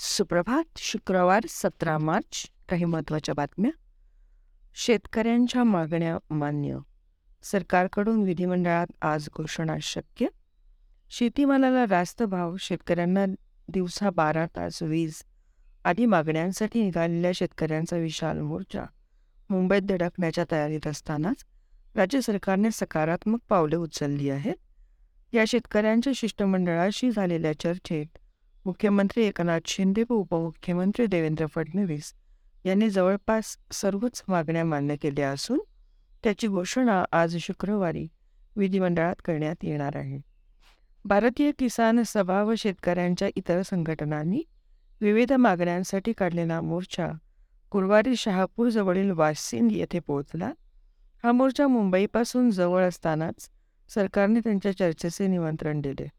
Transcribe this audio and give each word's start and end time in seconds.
सुप्रभात 0.00 0.64
शुक्रवार 0.76 1.42
सतरा 1.48 1.98
मार्च. 1.98 2.46
काही 2.68 2.84
महत्त्वाच्या 2.84 3.34
बातम्या. 3.34 3.70
शेतकऱ्यांच्या 4.74 5.64
मागण्या 5.64 6.18
मान्य. 6.30 6.78
सरकारकडून 7.42 8.22
विधिमंडळात 8.22 8.86
आज 9.02 9.28
घोषणा 9.36 9.76
शक्य. 9.82 10.26
शेतीमालाला 11.10 11.84
रास्त 11.90 12.22
भाव. 12.22 12.56
शेतकऱ्यांना 12.56 13.24
दिवसा 13.68 14.10
बारा 14.10 14.46
तास 14.46 14.82
वीज. 14.82 15.22
आदी 15.84 16.06
मागण्यांसाठी 16.06 16.82
निघालेल्या 16.82 17.30
शेतकऱ्यांचा 17.34 17.96
विशाल 17.96 18.40
मोर्चा. 18.40 18.84
मुंबईत 19.50 19.82
धडकण्याच्या 19.82 20.44
तयारीत 20.52 20.86
असतानाच 20.86 21.44
राज्य 21.94 22.20
सरकारने 22.20 22.68
सकारात्मक 22.72 23.38
पावले 23.48 23.76
उचलली 23.76 24.30
आहेत. 24.30 24.56
या 25.32 25.44
शेतकऱ्यांच्या 25.48 26.12
शिष्टमंडळाशी 26.16 27.10
झालेल्या 27.10 27.60
चर्चेत 27.60 28.18
मुख्यमंत्री 28.68 29.24
एकनाथ 29.24 29.60
शिंदे 29.66 30.02
व 30.10 30.14
उपमुख्यमंत्री 30.14 31.06
देवेंद्र 31.06 31.46
फडणवीस 31.46 32.12
यांनी 32.64 32.90
जवळपास 32.90 33.56
सर्वच 33.72 34.22
मागण्या 34.28 34.64
मान्य 34.64 34.96
केल्या 34.96 35.30
असून 35.30 35.60
त्याची 36.24 36.48
घोषणा 36.48 37.04
आज 37.12 37.36
शुक्रवारी 37.36 38.08
विधिमंडळात 38.56 39.14
करण्यात 39.24 39.54
येणार 39.62 39.96
आहे. 39.96 40.20
भारतीय 41.04 41.52
किसान 41.58 42.02
सभा 42.06 42.42
व 42.42 42.54
शेतकऱ्यांच्या 42.58 43.28
इतर 43.36 43.62
संघटनांनी 43.62 44.42
विविध 45.00 45.32
मागण्यांसाठी 45.32 46.12
काढलेला 46.12 46.60
मोर्चा 46.60 47.08
गुरुवारी 47.72 48.16
शहापूरजवळील 48.16 49.10
वाशिंद 49.10 49.72
येथे 49.72 49.98
पोहोचला. 49.98 50.52
हा 51.24 51.32
मोर्चा 51.32 51.68
मुंबईपासून 51.68 52.50
जवळ 52.50 52.82
असतानाच 52.82 53.50
सरकारने 53.88 54.40
त्यांच्या 54.40 54.76
चर्चेचे 54.76 55.26
निमंत्रण 55.26 55.80
दिले. 55.80 56.17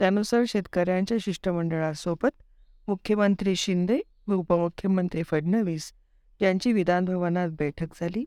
त्यानुसार 0.00 0.44
शेतकऱ्यांच्या 0.48 1.16
शिष्टमंडळासोबत 1.20 2.42
मुख्यमंत्री 2.88 3.56
शिंदे 3.56 4.00
व 4.26 4.34
उपमुख्यमंत्री 4.34 5.22
फडणवीस 5.22 5.92
यांची 6.40 6.72
विधानभवनात 6.72 7.48
बैठक 7.48 7.98
झाली. 8.00 8.24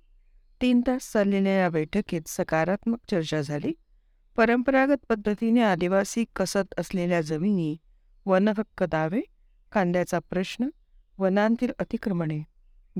तीन 0.61 0.81
तास 0.87 1.11
चाललेल्या 1.11 1.53
या 1.53 1.69
बैठकीत 1.69 2.27
सकारात्मक 2.27 2.99
चर्चा 3.11 3.41
झाली. 3.41 3.73
परंपरागत 4.37 5.05
पद्धतीने 5.09 5.61
आदिवासी 5.61 6.25
कसत 6.35 6.73
असलेल्या 6.77 7.21
जमिनी 7.21 7.75
वनहक्क 8.25 8.83
दावे 8.83 9.21
कांद्याचा 9.71 10.19
प्रश्न 10.19 10.69
वनांतील 11.17 11.71
अतिक्रमणे 11.79 12.41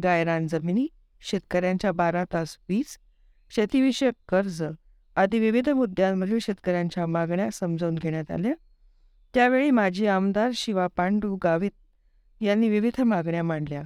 गायरान 0.03 0.47
जमिनी 0.47 0.87
शेतकऱ्यांच्या 1.21 1.91
बारा 1.91 2.23
तास 2.33 2.57
वीज 2.69 2.97
शेतीविषयक 3.51 4.13
कर्ज 4.29 4.63
आदी 5.15 5.39
विविध 5.39 5.69
मुद्द्यांमधील 5.69 6.39
शेतकऱ्यांच्या 6.41 7.05
मागण्या 7.05 7.49
समजावून 7.53 7.95
घेण्यात 7.95 8.31
आल्या. 8.31 8.53
त्यावेळी 9.33 9.71
माजी 9.71 10.07
आमदार 10.07 10.51
शिवा 10.53 10.87
पांडू 10.87 11.37
गावित 11.43 11.71
यांनी 12.41 12.69
विविध 12.69 13.01
मागण्या 13.01 13.43
मांडल्या. 13.43 13.83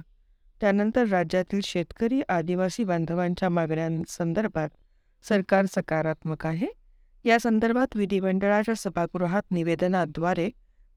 त्यानंतर 0.60 1.06
राज्यातील 1.06 1.60
शेतकरी 1.64 2.22
आदिवासी 2.28 2.84
बांधवांच्या 2.84 3.48
मागण्यांसंदर्भात 3.48 4.68
सरकार 5.28 5.64
सकारात्मक 5.66 6.46
आहे. 6.46 6.66
या 7.24 7.38
संदर्भात 7.38 7.96
विधिमंडळाच्या 7.96 8.74
सभागृहात 8.74 9.42
निवेदनाद्वारे 9.50 10.50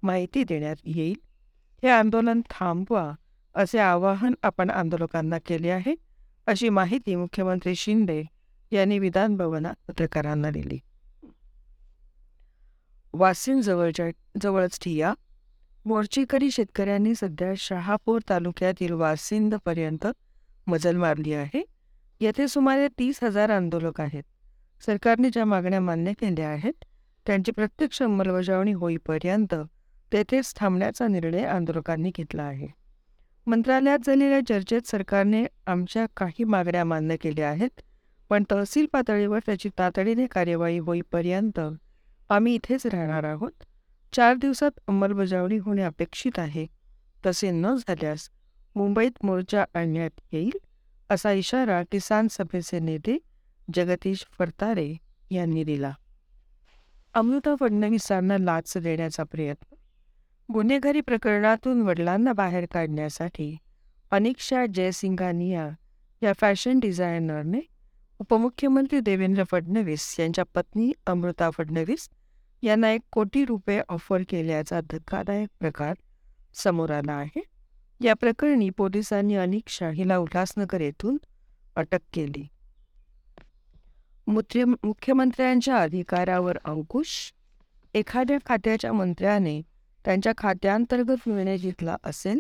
माहिती 0.04 0.44
देण्यात 0.44 0.76
येईल. 0.86 1.16
हे 1.84 1.90
आंदोलन 1.90 2.42
थांबवा 2.50 3.14
असे 3.56 3.80
आवाहन 3.80 4.34
आपण 4.44 4.70
आंदोलकांना 4.70 5.38
केले 5.38 5.70
आहे. 5.70 5.96
अशी 6.48 6.70
माहिती 6.70 7.16
मुख्यमंत्री 7.16 7.76
शिंदे 7.76 8.24
यांनी 8.72 9.00
विधान 9.00 9.36
भवनात 9.38 9.74
पत्रकारांना 9.88 10.50
दिली. 10.50 10.80
वासिन 13.14 13.62
जवळच्या 13.62 14.06
जवळच 14.42 14.80
ठिया. 14.80 15.14
मोर्चेकरी 15.86 16.52
शेतकऱ्यांनी 16.52 17.16
सध्या 17.16 17.54
शहापूर 17.58 18.20
तालुक्यातील 18.30 18.92
वासिंदपर्यंत 18.92 20.08
मजल 20.68 20.96
मारली 20.96 21.34
आहे. 21.34 21.64
येथे 22.20 22.48
सुमारे 22.48 22.88
तीस 22.88 23.24
हजार 23.24 23.50
आंदोलक 23.50 24.02
आहेत. 24.02 24.24
सरकारने 24.86 25.30
ज्या 25.30 25.46
मागण्या 25.46 25.82
मान्य 25.82 26.14
केल्या 26.14 26.50
आहेत 26.50 26.74
त्यांची 27.26 27.52
प्रत्यक्ष 27.52 28.02
अंमलबजावणी 28.02 28.72
होईपर्यंत 28.72 29.56
तेथेच 30.14 30.54
थांबण्याचा 30.56 31.08
निर्णय 31.08 31.44
आंदोलकांनी 31.44 32.12
घेतला 32.16 32.44
आहे. 32.44 32.68
मंत्रालयात 33.48 34.00
झालेल्या 34.06 34.40
चर्चेत 34.50 34.82
सरकारने 34.82 35.46
आमच्या 35.68 36.06
काही 36.18 36.44
मागण्या 36.44 36.86
मान्य 36.86 37.18
केल्या 37.18 37.50
आहेत 37.50 37.82
पण 38.32 38.44
तहसील 38.52 38.86
पातळीवर 38.92 39.40
त्याची 39.46 39.70
तातडीने 39.80 40.26
कार्यवाही 40.28 40.78
होईपर्यंत 40.78 41.60
आम्ही 42.30 42.54
इथेच 42.56 42.86
राहणार 42.86 43.24
आहोत. 43.24 43.52
चार 44.14 44.36
दिवसात 44.36 44.72
अंमलबजावणी 44.88 45.58
होणे 45.58 45.82
अपेक्षित 45.82 46.40
आहे. 46.40 46.66
तसे 47.26 47.52
न 47.52 47.76
झाल्यास 47.76 48.30
मुंबईत 48.76 49.26
मोर्चा 49.26 49.66
आणण्यात 49.74 50.22
येईल 50.32 50.58
असा 51.10 51.32
इशारा 51.32 51.82
किसान 51.92 52.28
सभेचे 52.32 52.80
नेते 52.80 53.18
जगदीश 53.74 54.26
फरतारे 54.40 54.96
यांनी 55.32 55.64
दिला. 55.64 55.92
अमृता 57.14 57.56
फडणवीसांना 57.60 58.38
लाच 58.38 58.78
देण्याचा 58.78 59.24
प्रयत्न. 59.24 59.76
गुन्हेगारी 60.54 61.02
प्रकरणातून 61.02 61.82
वडिलांना 61.82 62.34
बाहेर 62.34 62.66
काढण्यासाठी 62.72 63.58
अनिक्षा 64.12 64.66
जयसिंघानिया 64.66 65.70
या 66.22 66.34
फॅशन 66.34 66.80
डिझायनरने 66.80 67.71
उपमुख्यमंत्री 68.22 69.00
देवेंद्र 69.00 69.44
फडणवीस 69.44 70.16
यांच्या 70.20 70.44
पत्नी 70.56 70.92
अमृता 71.08 71.50
फडणवीस 71.50 72.10
यांना 72.64 72.92
एक 72.92 73.02
कोटी 73.12 73.46
रुपये 73.46 73.82
ऑफर 73.90 74.22
केल्याचा 74.30 74.82
धक्कादायक 74.82 75.50
प्रकार 75.60 75.94
समोर 76.54 76.92
आला 76.92 77.14
आहे. 77.14 77.42
या 78.02 78.14
प्रकरणी 78.14 78.70
पोलिसांनी 78.70 79.36
अनिक्षा 79.36 79.90
हिला 79.90 80.18
उल्हासनगर 80.18 80.82
येथून 80.82 81.18
अटक 81.76 82.00
केली. 82.14 82.48
मुख्य 84.28 84.66
मुख्यमंत्र्यांच्या 84.66 85.78
अधिकारावर 85.78 86.58
अंकुश 86.66 87.34
एखाद्या 87.94 88.38
खात्याच्या 88.46 88.94
मंत्र्याने 88.94 89.62
त्यांच्या 90.06 90.34
खात्यांतर्गत 90.38 91.28
निर्णय 91.28 91.58
घेतला 91.58 91.96
असेल 92.04 92.40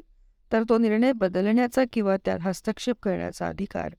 तर 0.52 0.64
तो 0.70 0.78
निर्णय 0.78 1.12
बदलण्याचा 1.12 1.84
किंवा 1.94 2.18
त्यात 2.26 2.40
हस्तक्षेप 2.42 2.96
करण्याचा 3.04 3.48
अधिकार 3.48 3.94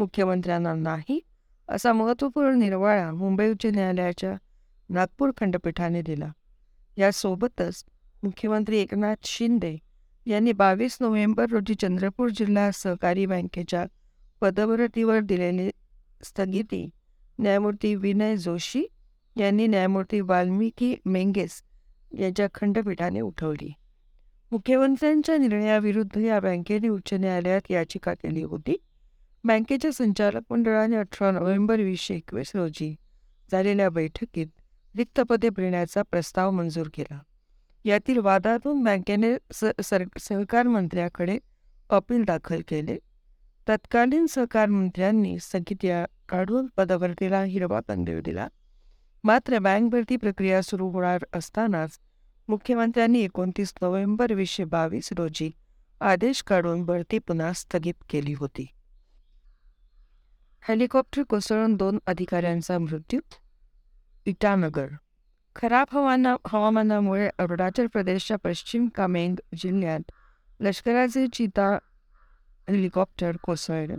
मुख्यमंत्र्यांना 0.00 0.74
नाही 0.74 1.20
असा 1.68 1.92
महत्त्वपूर्ण 1.92 2.58
निर्वाळा 2.58 3.10
मुंबई 3.12 3.50
उच्च 3.50 3.66
न्यायालयाच्या 3.66 4.34
नागपूर 4.88 5.30
खंडपीठाने 5.36 6.02
दिला. 6.02 6.30
यासोबतच 6.98 7.84
मुख्यमंत्री 8.22 8.78
एकनाथ 8.78 9.16
शिंदे 9.24 9.76
यांनी 10.26 10.52
बावीस 10.52 10.96
नोव्हेंबर 11.00 11.46
रोजी 11.50 11.74
चंद्रपूर 11.74 12.28
जिल्हा 12.28 12.70
सहकारी 12.70 13.26
बँकेच्या 13.26 13.84
पदभरतीवर 14.40 15.20
दिलेली 15.20 15.70
स्थगिती 16.22 16.88
न्यायमूर्ती 17.38 17.94
विनय 17.94 18.36
जोशी 18.36 18.84
यांनी 19.36 19.66
न्यायमूर्ती 19.66 20.20
वाल्मिकी 20.20 20.94
मेंगेस 21.04 21.62
यांच्या 22.18 22.46
खंडपीठाने 22.54 23.20
उठवली. 23.20 23.72
मुख्यमंत्र्यांच्या 24.52 25.36
निर्णयाविरुद्ध 25.36 26.18
या 26.18 26.40
बँकेने 26.40 26.88
उच्च 26.88 27.14
न्यायालयात 27.14 27.70
याचिका 27.70 28.14
केली 28.14 28.42
होती. 28.42 28.76
बँकेच्या 29.44 29.90
संचालक 29.92 30.40
मंडळाने 30.50 30.96
अठरा 30.96 31.30
नोव्हेंबर 31.30 31.80
वीसशे 31.80 32.14
एकवीस 32.14 32.50
रोजी 32.54 32.94
झालेल्या 33.52 33.88
बैठकीत 33.90 34.46
रिक्त 34.94 35.20
पदे 35.20 35.48
भरण्याचा 35.48 36.02
प्रस्ताव 36.10 36.50
मंजूर 36.50 36.88
केला. 36.94 37.18
यातील 37.84 38.18
वादातून 38.18 38.82
बँकेने 38.84 39.34
स 39.52 39.64
सर 39.84 40.02
सहकार 40.20 40.66
मंत्र्याकडे 40.66 41.38
अपील 41.90 42.24
दाखल 42.24 42.60
केले. 42.68 42.96
तत्कालीन 43.68 44.26
सहकार 44.26 44.68
मंत्र्यांनी 44.68 45.38
स्थगिती 45.40 45.90
काढून 46.28 46.66
पदभरतीला 46.76 47.42
हिरवा 47.42 47.80
कंदील 47.88 48.20
दिला. 48.20 48.46
मात्र 49.24 49.58
बँक 49.58 49.90
भरती 49.90 50.16
प्रक्रिया 50.16 50.60
सुरू 50.62 50.88
होणार 50.90 51.24
असतानाच 51.32 51.98
मुख्यमंत्र्यांनी 52.48 53.20
एकोणतीस 53.20 53.72
नोव्हेंबर 53.82 54.32
वीसशे 54.32 54.64
बावीस 54.64 55.08
रोजी 55.16 55.50
आदेश 56.00 56.42
काढून 56.42 56.84
भरती 56.84 57.18
पुन्हा 57.18 57.52
स्थगित 57.52 58.04
केली 58.10 58.32
होती. 58.32 58.66
हेलिकॉप्टर 60.68 61.22
कोसळून 61.22 61.74
दोन 61.74 61.98
अधिकाऱ्यांचा 62.06 62.78
मृत्यू? 62.78 63.20
इटानगर. 64.26 64.88
खराब 65.56 65.86
हवाना 65.92 66.36
हवामानामुळे 66.46 67.28
अरुणाचल 67.38 67.86
प्रदेशच्या 67.86 68.36
पश्चिम 68.44 68.88
कामेंग 68.94 69.36
जिल्ह्यात 69.54 70.10
लष्कराचे 70.60 71.26
चिता 71.32 71.68
हेलिकॉप्टर 72.70 73.36
कोसळले. 73.36 73.94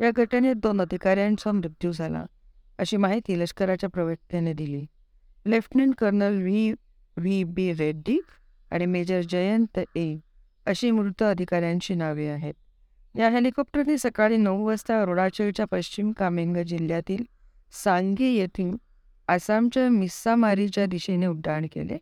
या 0.00 0.10
घटनेत 0.16 0.54
दोन 0.54 0.80
अधिकाऱ्यांचा 0.80 1.52
मृत्यू 1.52 1.92
झाला 1.92 2.24
अशी 2.78 2.96
माहिती 2.96 3.40
लष्कराच्या 3.40 3.88
प्रवक्त्याने 3.90 4.52
दिली. 4.52 4.84
Lieutenant 5.46 5.94
colonel 5.94 6.42
V 6.42 6.72
V 7.16 7.44
B 7.44 7.72
Reddy 7.72 8.18
आणि 8.70 8.86
मेजर 8.86 9.20
जयंत 9.20 9.78
ए 9.96 10.16
अशी 10.66 10.90
मृत 10.90 11.22
अधिकाऱ्यांची 11.22 11.94
नावे 11.94 12.28
आहेत. 12.28 12.54
या 13.18 13.28
हेलिकॉप्टरने 13.30 13.96
सकाळी 13.98 14.36
नऊ 14.36 14.64
वाजता 14.66 15.00
अरुणाचलच्या 15.02 15.66
पश्चिम 15.70 16.10
कामेंग 16.12 16.56
जिल्ह्यातील 16.56 17.22
सांगे 17.84 18.28
येथून 18.30 18.76
आसामच्या 19.28 19.88
मिस्सामारीच्या 19.90 20.86
दिशेने 20.86 21.26
उड्डाण 21.26 21.66
केले. 21.72 21.98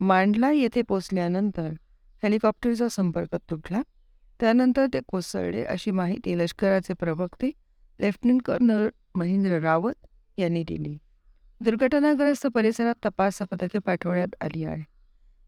मांडला 0.00 0.50
येथे 0.52 0.82
पोचल्यानंतर 0.82 1.68
हेलिकॉप्टरचा 2.22 2.88
संपर्क 2.88 3.36
तुटला. 3.50 3.82
त्यानंतर 4.40 4.86
ते 4.94 5.00
कोसळले 5.08 5.64
अशी 5.64 5.90
माहिती 5.90 6.38
लष्कराचे 6.38 6.94
प्रवक्ते 6.94 7.50
लेफ्टनंट 7.98 8.42
कर्नल 8.42 8.88
महेंद्र 9.14 9.58
रावत 9.60 10.06
यांनी 10.38 10.62
दिली. 10.62 10.96
दुर्घटनाग्रस्त 11.60 12.46
परिसरात 12.46 13.06
तपास 13.06 13.42
पथके 13.42 13.78
पाठवण्यात 13.78 14.34
आली 14.40 14.64
आहे 14.64 14.82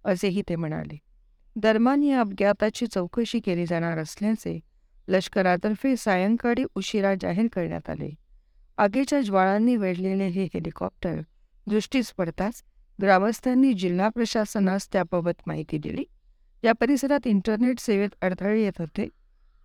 असेही 0.05 0.43
ते 0.49 0.56
म्हणाले. 0.56 0.96
दरम्यान 1.56 2.03
या 2.03 2.20
अपघाताची 2.20 2.87
चौकशी 2.87 3.41
केली 3.41 3.67
जाणार 3.67 3.99
असल्याचे 3.99 4.58
लष्करातर्फे 5.10 5.96
सायंकाळी 5.96 6.64
उशिरा 6.74 7.14
जाहीर 7.20 7.46
करण्यात 7.52 7.90
आले. 7.90 8.14
आगीच्या 8.78 9.20
ज्वाळांनी 9.20 9.76
वेढलेले 9.76 10.26
हे 10.26 10.44
हेलिकॉप्टर 10.44 11.20
दृष्टीस 11.66 12.12
पडताच 12.12 12.62
ग्रामस्थांनी 13.02 13.72
जिल्हा 13.72 14.08
प्रशासनास 14.08 14.88
त्याबाबत 14.92 15.42
माहिती 15.46 15.78
दिली. 15.78 16.04
या 16.64 16.72
परिसरात 16.72 17.26
इंटरनेट 17.26 17.78
सेवेत 17.78 18.08
अडथळे 18.22 18.62
येत 18.62 18.78
होते. 18.78 19.08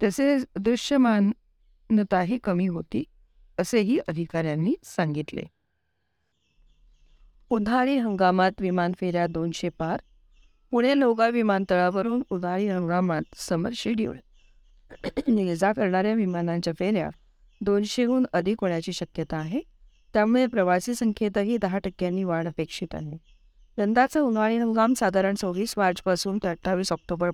तसेच 0.04 0.46
दृश्यमानताही 0.56 2.38
कमी 2.38 2.68
होती 2.68 3.04
असेही 3.60 4.00
अधिकाऱ्यांनी 4.08 4.76
सांगितले. 4.84 5.44
उन्हाळी 7.50 7.98
हंगामात 7.98 8.52
विमान 8.60 8.92
फेऱ्या 9.00 9.28
दोनशे 9.28 9.70
पार 9.70 10.00
पुणे 10.72 11.00
लोगा 11.00 11.28
विमानतळावरून 11.28 12.24
उन्हाळी 12.30 12.68
हंगामात 12.68 13.36
समर 13.36 13.70
शेड्यूल 13.76 14.18
ये 15.28 15.56
जा 15.56 15.74
करणाऱ्या 15.74 16.14
विमानांच्या 16.14 16.74
फेऱ्या 16.80 17.10
दोनशेहून 17.62 18.26
अधिक 18.34 18.58
होण्याची 18.62 18.94
शक्यता 18.94 19.38
आहे. 19.38 19.60
त्यामुळे 20.14 20.48
प्रवासी 20.48 20.96
संख्येतही 20.96 21.58
दहा 21.58 21.78
टक्क्यांनी 21.78 22.24
वाढ 22.24 22.48
अपेक्षित 22.48 22.88
आहे. 22.94 23.18
यंदाचा 23.78 24.22
उन्हाळी 24.22 24.58
हंगाम 24.58 24.94
साधारण 24.94 25.36
सव्वीस 25.36 25.74
मार्चपासून 25.78 26.38
ते 26.38 26.48
अठ्ठावीस 26.48 26.92
ऑक्टोबर 26.92 27.30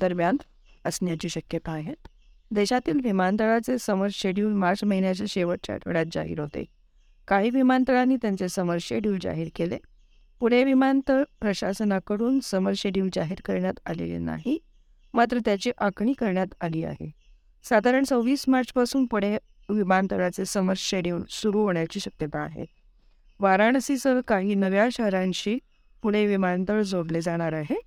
दरम्यान 0.00 0.36
असण्याची 0.84 1.28
शक्यता 1.28 1.72
आहे. 1.72 1.94
देशातील 2.50 3.00
विमानतळाचे 3.04 3.78
समर 3.78 4.08
शेड्यूल 4.10 4.52
मार्च 4.52 4.84
महिन्याच्या 4.84 5.26
शेवटच्या 5.28 5.74
आठवड्यात 5.74 6.06
जाहीर 6.12 6.40
होते. 6.40 6.64
काही 7.28 7.50
विमानतळांनी 7.50 8.16
त्यांचे 8.16 8.48
समर 8.48 8.76
शेड्यूल 8.80 9.18
जाहीर 9.22 9.48
केले. 9.56 9.78
पुणे 10.40 10.64
विमानतळ 10.64 11.22
प्रशासनाकडून 11.40 12.40
समर 12.40 12.72
शेड्यूल 12.76 13.08
जाहीर 13.14 13.38
करण्यात 13.44 13.80
आलेले 13.86 14.18
नाही. 14.18 14.58
मात्र 15.14 15.38
त्याची 15.44 15.70
आखणी 15.78 16.12
करण्यात 16.12 16.54
आली 16.60 16.82
आहे. 16.84 17.10
साधारण 17.64 18.04
सव्वीस 18.04 18.44
मार्चपासून 18.48 19.06
पुढे 19.06 19.36
विमानतळाचे 19.68 20.44
समर 20.44 20.74
शेड्यूल 20.76 21.22
सुरू 21.30 21.62
होण्याची 21.62 22.00
शक्यता 22.00 22.38
आहे. 22.38 22.64
वाराणसीसह 23.40 24.20
काही 24.28 24.54
नव्या 24.54 24.88
शहरांशी 24.92 25.58
पुणे 26.02 26.24
विमानतळ 26.26 26.82
जोडले 26.82 27.20
जाणार 27.20 27.52
आहे. 27.52 27.80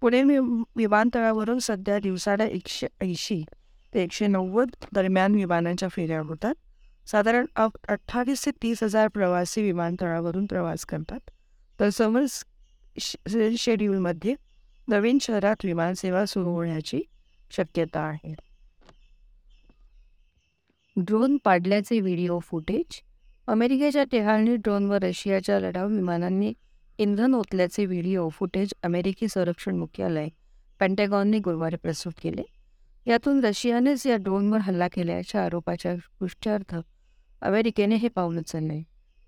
पुणे 0.00 0.22
विमानतळावरून 0.22 1.58
सध्या 1.58 1.98
दिवसाला 1.98 2.44
एकशे 2.44 2.86
ऐंशी 3.00 3.42
ते 3.94 4.02
एकशे 4.02 4.26
नव्वद 4.26 4.70
दरम्यान 4.94 5.34
विमानांच्या 5.34 5.88
फेऱ्या 5.88 6.20
होतात. 6.20 6.54
साधारण 7.06 7.46
अठ्ठावीस 7.88 8.44
ते 8.46 8.50
तीस 8.62 8.82
हजार 8.82 9.08
प्रवासी 9.08 9.62
विमानतळावरून 9.62 10.46
प्रवास 10.46 10.84
करतात. 10.84 11.30
तर 11.80 11.88
समर 11.88 12.24
शेड्यूलमध्ये 13.58 14.34
नवीन 14.88 15.18
शहरात 15.20 15.64
विमानसेवा 15.64 16.24
सुरू 16.26 16.50
होण्याची 16.50 17.00
शक्यता 17.50 18.00
आहे. 18.00 18.34
ड्रोन 20.96 21.36
पाडल्याचे 21.44 22.00
व्हिडिओ 22.00 22.38
फुटेज 22.38 23.00
अमेरिकेच्या 23.46 24.04
टेहाळणी 24.12 24.56
ड्रोनवर 24.56 25.02
रशियाच्या 25.02 25.58
लढाऊ 25.60 25.88
विमानांनी 25.88 26.52
इंधन 26.98 27.34
ओतल्याचे 27.34 27.86
व्हिडिओ 27.86 28.28
फुटेज 28.28 28.74
अमेरिकी 28.82 29.28
संरक्षण 29.28 29.76
मुख्यालय 29.76 30.28
पेंटॅगॉनने 30.80 31.38
गुरुवारी 31.38 31.76
प्रस्तुत 31.76 32.12
केले. 32.22 32.42
यातून 33.06 33.44
रशियानेच 33.44 34.06
या 34.06 34.16
ड्रोनवर 34.16 34.58
हल्ला 34.58 34.88
केल्याच्या 34.88 35.44
आरोपाच्या 35.44 35.94
पुष्ट्यार्थ 36.18 36.76
अमेरिकेने 37.42 37.94
हे 37.94 38.08
पाऊल 38.08 38.38
उचलले. 38.38 38.82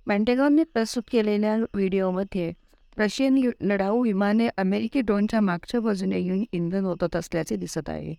पेंटेगॉनने 0.07 0.65
प्रस्तुत 0.65 1.03
केलेल्या 1.13 1.57
व्हिडिओमध्ये 1.57 2.53
रशियन 2.99 3.39
लढाऊ 3.61 4.03
विमाने 4.03 4.49
अमेरिकी 4.57 5.01
ड्रोनच्या 5.01 5.41
मागच्या 5.41 5.81
बाजूने 5.81 6.19
येऊन 6.19 6.45
इंधन 6.53 6.87
ओतत 6.87 7.17
असल्याचे 7.17 7.57
दिसत 7.57 7.89
आहे. 7.89 8.15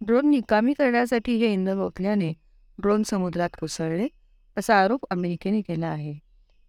ड्रोन 0.00 0.30
निकामी 0.30 0.72
करण्यासाठी 0.72 1.36
हे 1.36 1.52
इंधन 1.52 1.80
ओतल्याने 1.80 2.32
ड्रोन 2.78 3.02
समुद्रात 3.02 3.56
कोसळले 3.60 4.06
असा 4.56 4.76
आरोप 4.76 5.06
अमेरिकेने 5.10 5.60
केला 5.60 5.86
आहे. 5.86 6.18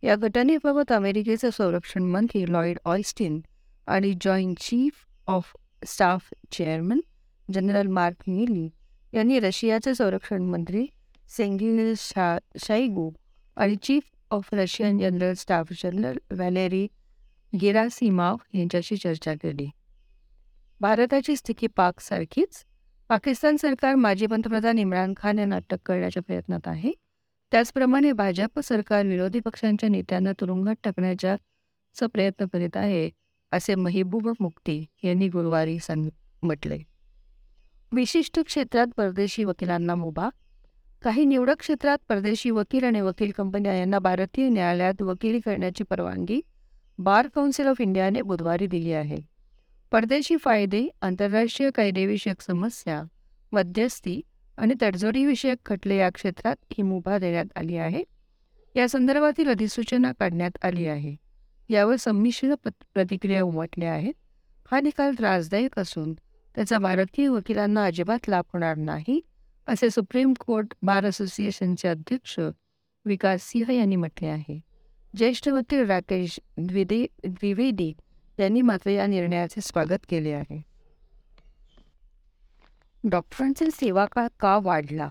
या 0.04 0.16
घटनेबाबत 0.16 0.92
अमेरिकेचे 0.92 1.52
संरक्षण 1.52 2.04
मंत्री 2.04 2.44
लॉईड 2.52 2.78
ऑयस्टिन 2.86 3.40
आणि 3.88 4.14
joint 4.22 4.60
chief 4.60 5.06
of 5.28 5.56
staff 5.88 6.30
chairman 6.52 7.00
general 7.54 7.88
Mark 7.88 8.30
Milley 8.30 8.70
यांनी 9.14 9.40
रशियाचे 9.40 9.94
संरक्षण 9.96 10.44
मंत्री 10.44 10.86
सेंगिल 11.30 11.94
शा 11.98 12.38
शाईगू 12.60 13.10
आणि 13.58 13.76
chief 13.84 14.04
of 14.32 14.54
Russian 14.54 14.98
general 14.98 15.34
staff 15.34 15.74
general 15.84 16.18
Valery 16.32 16.88
Gerasimov 17.62 18.36
यांच्याशी 18.54 18.98
चर्चा 18.98 19.34
केली. 19.34 19.70
भारताची 20.80 21.36
स्थिती 21.36 21.68
पाकसारखीच. 21.68 22.66
पाकिस्तान 23.10 23.56
सरकार 23.56 23.96
माजी 23.96 24.26
पंतप्रधान 24.26 24.80
इम्रान 24.80 25.14
खान 25.18 25.40
यांना 25.40 25.56
अटक 25.56 25.78
करण्याच्या 25.86 26.24
प्रयत्नात 26.24 26.68
आहे. 26.68 26.92
त्याचप्रमाणे 27.52 28.12
भाजप 28.12 28.60
सरकार 28.60 29.06
विरोधी 29.06 29.40
पक्षांच्या 29.40 29.90
नेत्यांना 29.90 30.32
तुरुंगात 30.32 30.76
टाकण्याचा 30.84 31.36
प्रयत्न 32.02 32.46
करीत 32.46 32.78
आहे 32.78 33.10
असे 33.52 33.76
महिबूब 33.76 34.34
मुक्ती 34.40 34.86
यांनी 35.04 35.28
गुरुवारी 35.28 35.80
सांग 35.80 36.10
म्हटले. 36.44 36.80
विशिष्ट 37.92 38.40
क्षेत्रात 38.40 38.88
परदेशी 38.98 39.44
वकिलांना 39.44 39.96
मुभा. 39.96 40.30
काही 41.02 41.26
निवडक 41.26 41.60
क्षेत्रात 41.60 41.98
परदेशी 42.10 42.50
वकील 42.50 42.84
आणि 42.84 43.02
वकील 43.02 43.32
कंपन्या 43.38 43.74
यांना 43.74 44.00
भारतीय 44.00 44.50
न्यायालयात 44.50 45.02
वकिली 45.02 45.40
करण्याची 45.40 45.84
परवानगी. 45.84 46.42
बार 47.00 47.28
काउन्सिल 47.28 47.68
ऑफ 47.68 47.82
इंडियाने 47.82 48.22
बुधवारी 48.22 48.68
दिली 48.68 48.94
आहे. 48.94 49.18
परदेशी 49.92 50.38
फायदे 50.38 50.88
आंतरराष्ट्रीय 51.02 51.70
कायदेविषयक 51.72 52.42
समस्या 52.42 53.02
मध्यस्थी 53.52 54.22
आणि 54.58 54.74
तडजोडीविषयक 54.82 55.58
खटले 55.66 55.98
या 55.98 56.10
क्षेत्रात 56.10 56.56
ही 56.72 56.82
मुभा 56.84 57.18
देण्यात 57.18 57.46
आली 57.56 57.78
आहे. 57.78 58.04
या 58.76 58.88
संदर्भातील 58.90 59.50
अधिसूचना 59.50 60.12
काढण्यात 60.12 60.58
आली 60.62 60.86
आहे. 60.88 61.16
यावर 61.70 61.96
संमिश्र 61.96 62.56
प्रतिक्रिया 62.94 63.44
उमटल्या 63.44 63.94
आहेत. 63.94 64.14
हा 64.72 64.80
निकाल 64.80 65.14
त्रासदायक 65.20 65.80
असून 65.80 66.14
त्याचा 66.56 66.78
भारतीय 66.78 67.28
वकिलांना 67.28 67.86
अजिबात 67.86 68.30
लाभ 68.30 68.44
होणार 68.54 68.78
नाही 68.78 69.22
असे 69.68 69.90
सुप्रीम 69.90 70.34
कोर्ट 70.40 70.74
बार 70.82 71.06
असोसिएशनचे 71.06 71.88
अध्यक्ष 71.88 72.40
विकास 73.06 73.42
सिंह 73.44 73.72
यांनी 73.72 73.96
म्हटले 73.96 74.28
आहे. 74.28 74.69
ज्येष्ठ 75.18 75.48
वकील 75.48 75.86
राकेश 75.86 76.40
द्विदी 76.58 77.06
द्विवेदी 77.24 77.94
यांनी 78.40 78.62
मात्र 78.62 78.90
या 78.90 79.08
निर्णयाचे 79.08 79.62
स्वागत 79.62 80.10
केले 80.10 80.32
आहे. 80.32 80.62
डॉक्टरांचे 83.04 83.66
सेवा 83.74 84.06
काळ 84.06 84.28
का 84.40 84.60
वाढला? 84.64 85.10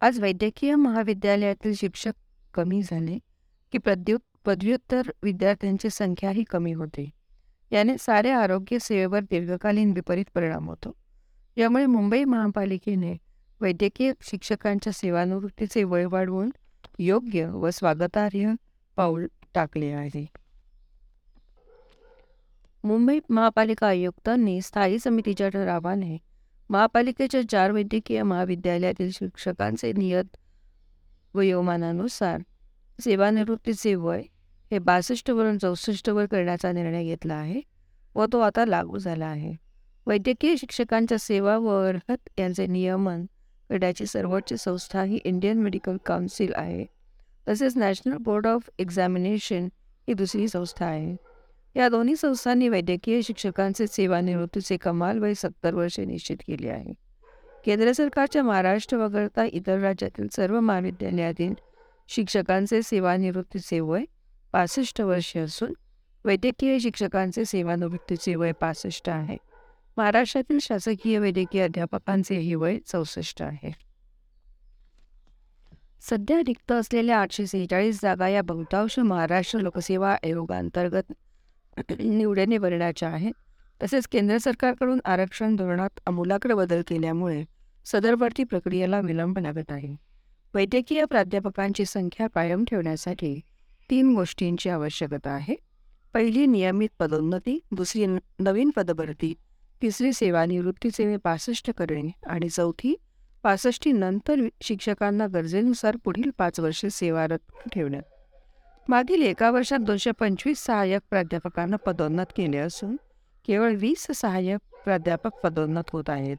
आज 0.00 0.20
वैद्यकीय 0.20 0.74
महाविद्यालयातील 0.74 1.74
शिक्षक 1.74 2.12
कमी 2.54 2.82
झाले 2.82 3.18
की 3.72 3.78
प्रद्युत 3.78 4.20
पदव्युत्तर 4.44 5.02
विद्यार्थ्यांची 5.22 5.90
संख्याही 5.90 6.44
कमी 6.44 6.72
होते. 6.72 7.10
याने 7.72 7.96
सारे 7.98 8.30
आरोग्य 8.30 8.78
सेवेवर 8.80 9.20
दीर्घकालीन 9.20 9.92
विपरीत 9.92 10.24
परिणाम 10.34 10.68
होतो. 10.68 10.94
यामुळे 11.56 11.86
मुंबई 11.86 12.24
महापालिकेने 12.24 13.16
वैद्यकीय 13.60 14.12
शिक्षकांच्या 14.22 14.92
सेवानिवृत्तीचे 14.92 15.84
वय 15.84 16.04
वाढवून 16.04 16.50
योग्य 16.98 17.46
व 17.46 17.70
स्वागतार्ह 17.70 18.52
पाऊल 18.98 19.26
टाकले 19.54 19.90
आहे. 19.92 20.24
मुंबई 22.84 23.18
महापालिका 23.30 23.86
आयुक्तांनी 23.88 24.60
स्थायी 24.62 24.98
समितीच्या 24.98 25.48
ठरावाने 25.48 26.16
महापालिकेच्या 26.70 27.40
चार 27.48 27.70
वैद्यकीय 27.70 28.22
महाविद्यालयातील 28.22 29.10
शिक्षकांचे 29.12 29.92
नियत 29.92 30.36
वयोमानानुसार 31.34 32.40
सेवानिवृत्तीचे 32.98 33.94
वय 33.94 34.22
हे 34.70 34.78
बासष्टवरून 34.78 35.58
चौसष्टवर 35.58 36.26
करण्याचा 36.26 36.72
निर्णय 36.72 37.04
घेतला 37.04 37.34
आहे 37.34 37.60
व 38.14 38.26
तो 38.32 38.40
आता 38.40 38.64
लागू 38.64 38.98
झाला 38.98 39.26
आहे. 39.26 39.54
वैद्यकीय 40.06 40.56
शिक्षकांच्या 40.56 41.18
सेवा 41.18 41.56
व 41.56 41.78
अर्हत 41.88 42.28
यांचे 42.38 42.66
नियमन 42.66 43.24
करण्याची 43.70 44.06
सर्वोच्च 44.06 44.54
संस्था 44.54 45.02
ही 45.02 45.18
इंडियन 45.24 45.58
मेडिकल 45.58 45.96
काउन्सिल 46.06 46.52
आहे. 46.54 46.84
तसेच 47.48 47.76
नॅशनल 47.76 48.16
बोर्ड 48.16 48.46
ऑफ 48.46 48.70
एक्झामिनेशन 48.78 49.68
ही 50.08 50.14
दुसरी 50.14 50.48
संस्था 50.48 50.86
आहे. 50.86 51.16
या 51.76 51.88
दोन्ही 51.88 52.16
संस्थांनी 52.16 52.68
वैद्यकीय 52.68 53.22
शिक्षकांचे 53.22 53.86
सेवानिवृत्तीचे 53.86 54.76
कमाल 54.76 55.18
वय 55.18 55.34
सत्तर 55.34 55.74
वर्षे 55.74 56.04
निश्चित 56.04 56.36
केले 56.46 56.68
आहे. 56.68 56.92
केंद्र 57.64 57.92
सरकारच्या 57.92 58.42
महाराष्ट्र 58.42 58.96
वगळता 58.96 59.44
इतर 59.44 59.78
राज्यातील 59.78 60.26
सर्व 60.32 60.60
महाविद्यालयातील 60.60 61.54
शिक्षकांचे 62.08 62.82
सेवानिवृत्तीचे 62.82 63.80
वय 63.80 64.04
पासष्ट 64.52 65.00
वर्षे 65.00 65.40
असून 65.40 65.72
वैद्यकीय 66.24 66.78
शिक्षकांचे 66.78 67.44
सेवानिवृत्तीचे 67.44 68.34
वय 68.34 68.52
पासष्ट 68.52 69.08
आहे. 69.08 69.36
महाराष्ट्रातील 69.96 70.58
शासकीय 70.58 71.18
वैद्यकीय 71.18 71.62
अध्यापकांचे 71.62 72.34
हे 72.34 72.54
वय 72.54 72.78
चौसष्ट 72.86 73.42
आहे. 73.42 73.87
सध्या 76.00 76.38
रिक्त 76.46 76.72
असलेल्या 76.72 77.18
आठशे 77.18 77.46
सेहेचाळीस 77.46 78.00
जागा 78.02 78.28
या 78.28 78.42
बहुतांश 78.42 78.98
महाराष्ट्र 78.98 79.58
लोकसेवा 79.58 80.12
आयोगांतर्गत 80.24 81.12
निवडणे 82.00 82.58
भरण्याच्या 82.58 83.08
आहेत. 83.08 83.32
तसेच 83.82 84.06
केंद्र 84.06 84.38
सरकारकडून 84.38 85.00
आरक्षण 85.04 85.56
धोरणात 85.56 86.00
आमूलाग्र 86.06 86.54
बदल 86.54 86.82
केल्यामुळे 86.86 87.44
सदर 87.86 88.14
भरती 88.14 88.44
प्रक्रियेला 88.44 89.00
विलंब 89.00 89.38
लागत 89.38 89.72
आहे. 89.72 89.94
वैद्यकीय 90.54 91.04
प्राध्यापकांची 91.04 91.84
संख्या 91.84 92.26
कायम 92.34 92.64
ठेवण्यासाठी 92.64 93.40
तीन 93.90 94.14
गोष्टींची 94.14 94.68
आवश्यकता 94.68 95.30
आहे. 95.30 95.54
पहिली 96.14 96.46
नियमित 96.46 96.88
पदोन्नती. 96.98 97.58
दुसरी 97.72 98.06
नवीन 98.38 98.70
पदभरती. 98.70 99.34
तिसरी 99.82 100.12
सेवानिवृत्ती 100.12 100.90
सेवे 100.90 101.16
पासष्ट 101.16 101.70
करणे 101.70 102.10
आणि 102.26 102.48
चौथी 102.48 102.94
पासष्टी 103.42 103.92
नंतर 103.92 104.40
शिक्षकांना 104.62 105.26
गरजेनुसार 105.26 105.96
पुढील 106.04 106.30
पाच 106.38 106.60
वर्षे 106.60 106.90
सेवारत 106.90 107.38
ठेवण्यात. 107.72 108.02
मागील 108.88 109.22
एका 109.22 109.50
वर्षात 109.50 109.78
दोनशे 109.78 110.10
पंचवीस 110.10 110.58
सहाय्यक 110.58 111.02
प्राध्यापकांना 111.10 111.76
पदोन्नत 111.76 112.32
केले 112.36 112.56
असून 112.56 112.96
केवळ 113.46 113.74
वीस 113.74 114.06
सहाय्यक 114.14 114.60
प्राध्यापक 114.84 115.30
पदोन्नत 115.44 115.90
होत 115.92 116.10
आहेत. 116.10 116.36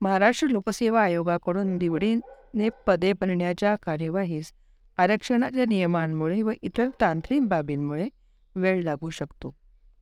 महाराष्ट्र 0.00 0.46
लोकसेवा 0.46 1.02
आयोगाकडून 1.02 1.76
निवडीने 1.76 2.68
पदे 2.86 3.12
भरण्याच्या 3.12 3.76
कार्यवाहीस 3.82 4.52
आरक्षणाच्या 4.98 5.64
नियमांमुळे 5.68 6.42
व 6.42 6.50
इतर 6.62 6.88
तांत्रिक 7.00 7.48
बाबींमुळे 7.48 8.08
वेळ 8.56 8.82
लागू 8.82 9.10
शकतो. 9.10 9.54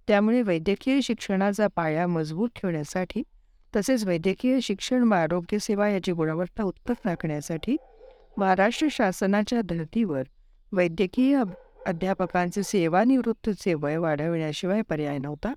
त्यामुळे 0.08 0.42
वैद्यकीय 0.42 1.00
शिक्षणाचा 1.00 1.66
पाया 1.76 2.06
मजबूत 2.06 2.48
ठेवण्यासाठी 2.56 3.22
तसेच 3.76 4.04
वैद्यकीय 4.04 4.60
शिक्षण 4.60 5.02
व 5.02 5.14
आरोग्यसेवा 5.14 5.88
याची 5.88 6.12
गुणवत्ता 6.12 6.62
उत्तम 6.62 6.94
राखण्यासाठी 7.04 7.76
महाराष्ट्र 8.36 8.86
शासनाच्या 8.90 9.60
धर्तीवर 9.64 10.22
वैद्यकीय 10.72 11.42
अध्यापकांचे 11.86 12.62
सेवानिवृत्तीचे 12.62 13.74
वय 13.74 13.96
वाढविण्याशिवाय 13.96 14.82
पर्याय 14.82 15.18
नव्हता. 15.18 15.54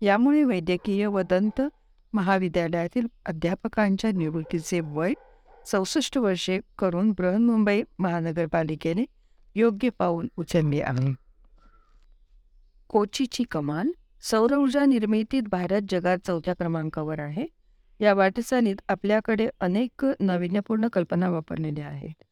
यामुळे 0.00 0.44
वैद्यकीय 0.44 1.06
व 1.06 1.20
दंत 1.20 1.62
महाविद्यालयातील 2.12 3.06
अध्यापकांच्या 3.26 4.12
निवृत्तीचे 4.12 4.80
वय 4.80 5.12
चौसष्ट 5.66 6.18
वर्षे 6.18 6.60
करून 6.78 7.10
बृहन्मुंबई 7.10 7.82
महानगरपालिकेने 7.98 9.04
योग्य 9.54 9.88
पाऊल 9.98 10.28
उचलले 10.36 10.82
आहे. 10.82 11.14
कोचीची 12.88 13.44
कमान 13.44 13.90
सौर 14.22 14.52
ऊर्जा 14.54 14.84
निर्मितीत 14.84 15.42
भारत 15.42 15.82
जगात 15.88 16.18
चौथ्या 16.26 16.54
क्रमांकावर 16.54 17.18
आहे. 17.18 17.46
या 18.00 18.14
वाटचालीत 18.14 18.76
आपल्याकडे 18.88 19.48
अनेक 19.60 20.06
नाविन्यपूर्ण 20.20 20.88
कल्पना 20.92 21.28
वापरलेल्या 21.30 21.86
आहेत. 21.86 22.24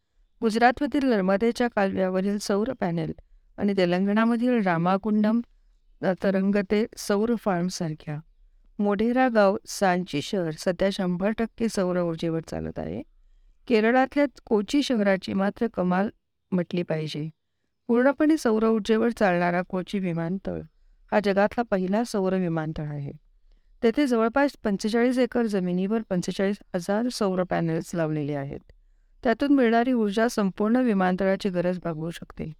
गुजरातमधील 0.42 1.04
नर्मदेच्या 1.04 1.68
कालव्यावरील 1.68 2.38
सौर 2.38 2.72
पॅनेल 2.72 3.12
आणि 3.58 3.74
तेलंगणामधील 3.76 4.62
रामाकुंडम 4.62 5.40
तरंगते 6.22 6.84
सौर 6.96 7.34
फार्मसारख्या 7.34 8.18
मोढेरा 8.78 9.28
गाव 9.28 9.56
सांची 9.66 10.22
शहर 10.22 10.50
सध्या 10.58 10.88
शंभर 10.90 11.30
टक्के 11.30 11.68
सौर 11.68 12.00
ऊर्जेवर 12.00 12.40
चालत 12.40 12.78
आहे. 12.78 13.02
केरळातल्या 13.68 14.26
कोची 14.46 14.82
शहराची 14.82 15.32
मात्र 15.32 15.66
कमाल 15.66 16.08
म्हटली 16.52 16.82
पाहिजे. 16.82 17.28
पूर्णपणे 17.88 18.36
सौर 18.36 18.64
ऊर्जेवर 18.64 19.10
चालणारा 19.10 19.62
कोची 19.62 19.98
विमानतळ 19.98 20.60
हा 21.14 21.20
जगातला 21.24 21.62
पहिला 21.62 22.04
सौर 22.04 22.34
विमानतळ 22.34 22.84
आहे. 22.84 23.12
तेथे 23.82 24.06
जवळपास 24.06 24.52
पंचेचाळीस 24.64 25.18
एकर 25.18 25.46
जमिनीवर 25.46 26.02
पंचेचाळीस 26.10 26.56
हजार 26.74 27.08
सौर 27.12 27.42
पॅनेल्स 27.42 27.90
लावलेले 27.94 28.34
आहेत. 28.34 28.60
त्यातून 29.22 29.54
मिळणारी 29.54 29.92
ऊर्जा 29.92 30.28
संपूर्ण 30.28 30.76
विमानतळाची 30.76 31.48
गरज 31.48 31.78
भागवू 31.84 32.10
शकते. 32.10 32.52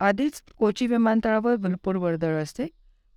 आधीच 0.00 0.42
कोची 0.58 0.86
विमानतळावर 0.86 1.56
भरपूर 1.56 1.96
वर्दळ 1.96 2.42
असते. 2.42 2.66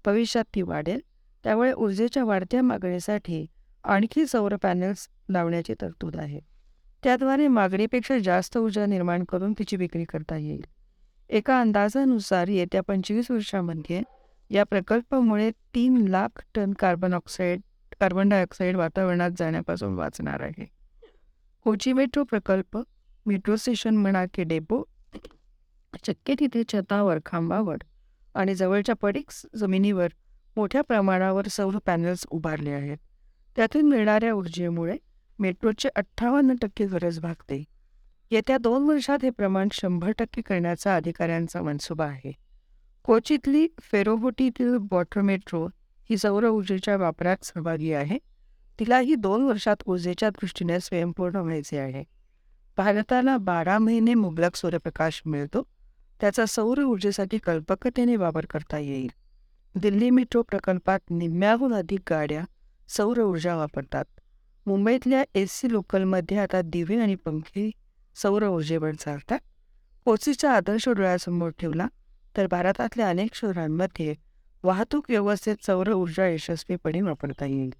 भविष्यात 0.05 0.45
ती 0.55 0.61
वाढेल. 0.61 0.99
त्यामुळे 1.43 1.73
ऊर्जेच्या 1.73 2.23
वाढत्या 2.23 2.61
मागणीसाठी 2.61 3.45
आणखी 3.83 4.25
सौर 4.25 4.55
पॅनेल्स 4.55 5.07
लावण्याची 5.29 5.73
तरतूद 5.81 6.15
आहे. 6.15 6.39
त्याद्वारे 7.03 7.47
मागणीपेक्षा 7.47 8.17
जास्त 8.19 8.57
ऊर्जा 8.57 8.85
निर्माण 8.85 9.23
करून 9.23 9.53
तिची 9.53 9.75
विक्री 9.75 10.03
करता 10.03 10.37
येईल. 10.37 10.65
एका 11.29 11.61
अंदाजानुसार 11.61 12.47
येत्या 12.47 12.81
पंचवीस 12.81 13.31
वर्षामध्ये 13.31 14.01
या 14.53 14.63
प्रकल्पामुळे 14.63 15.51
तीन 15.51 16.07
lakh 16.07 16.41
ton 16.55 16.73
carbon 16.73 17.13
oxide 17.13 17.61
carbon 17.99 18.29
dioxide 18.29 18.75
वातावरणात 18.75 19.31
जाण्यापासून 19.37 19.93
वाचणार 19.93 20.41
आहे. 20.41 20.61
हो 20.61 21.71
कोची 21.71 21.93
मेट्रो 21.93 22.23
प्रकल्प 22.23 22.79
मेट्रो 23.25 23.55
स्टेशन 23.55 23.97
म्हणा 23.97 24.25
की 24.33 24.43
डेपो 24.43 24.83
शक्य 26.07 26.33
तिथे 26.39 26.63
छतावर 26.73 27.19
खांबावर 27.25 27.77
आणि 28.35 28.55
जवळच्या 28.55 28.95
पडीक 28.95 29.29
जमिनीवर 29.55 30.07
मोठ्या 30.55 30.81
प्रमाणावर 30.81 31.47
सौर 31.47 31.77
पॅनल्स 31.85 32.25
उभारले 32.31 32.71
आहेत. 32.71 32.97
त्यातून 33.55 33.89
मिळणाऱ्या 33.89 34.33
ऊर्जेमुळे 34.33 34.97
मेट्रोचे 35.39 35.89
अठ्ठावन्न 35.95 36.55
टक्के 36.61 36.85
गरज 36.85 37.19
भागते. 37.19 37.63
येत्या 38.31 38.57
दोन 38.57 38.83
वर्षात 38.83 39.19
हे 39.23 39.29
प्रमाण 39.29 39.67
शंभर 39.71 40.11
टक्के 40.11 40.41
करण्याचा 40.41 40.95
अधिकाऱ्यांचा 40.95 41.61
मनसुबा 41.61 42.05
आहे. 42.05 42.42
कोचीतली 43.03 43.67
फेरोबोटीतील 43.81 44.77
वॉटर 44.91 45.21
मेट्रो 45.21 45.67
ही 46.09 46.17
सौर 46.17 46.45
ऊर्जेच्या 46.45 46.97
वापरात 46.97 47.37
सहभागी 47.43 47.93
आहे. 47.93 48.17
तिलाही 48.79 49.15
दोन 49.15 49.43
वर्षात 49.43 49.75
ऊर्जेच्या 49.85 50.29
दृष्टीने 50.29 50.79
स्वयंपूर्ण 50.79 51.35
व्हायचे 51.35 51.77
आहे. 51.77 52.03
भारताला 52.77 53.37
बारा 53.37 53.79
महिने 53.79 54.13
मुबलक 54.13 54.55
सूर्यप्रकाश 54.55 55.21
मिळतो. 55.25 55.63
त्याचा 56.21 56.45
सौर 56.45 56.81
ऊर्जेसाठी 56.81 57.37
कल्पकतेने 57.37 58.15
वापर 58.15 58.45
करता 58.45 58.77
येईल. 58.77 59.09
दिल्ली 59.75 60.09
मेट्रो 60.09 60.41
प्रकल्पात 60.41 60.99
निम्म्याहून 61.09 61.73
अधिक 61.73 61.99
गाड्या 62.09 62.43
सौर 62.87 63.19
ऊर्जा 63.19 63.55
वापरतात. 63.55 64.05
मुंबईतल्या 64.65 65.23
एस 65.35 65.51
सी 65.51 65.71
लोकलमध्ये 65.71 66.37
आता 66.37 66.61
दिवे 66.61 66.99
आणि 66.99 67.15
पंखे 67.15 67.71
सौर 68.15 68.47
ऊर्जेवर 68.47 68.93
चालतात. 68.93 69.39
कोचीचा 70.05 70.51
आदर्श 70.51 70.89
डोळ्यासमोर 70.89 71.49
ठेवला 71.49 71.87
तर 72.37 72.47
भारतातल्या 72.47 73.09
अनेक 73.09 73.35
शहरांमध्ये 73.35 74.15
वाहतूक 74.63 75.05
व्यवस्थेत 75.09 75.65
सौर 75.65 75.91
ऊर्जा 75.91 76.27
यशस्वीपणे 76.27 77.01
वापरता 77.01 77.45
येईल. 77.45 77.73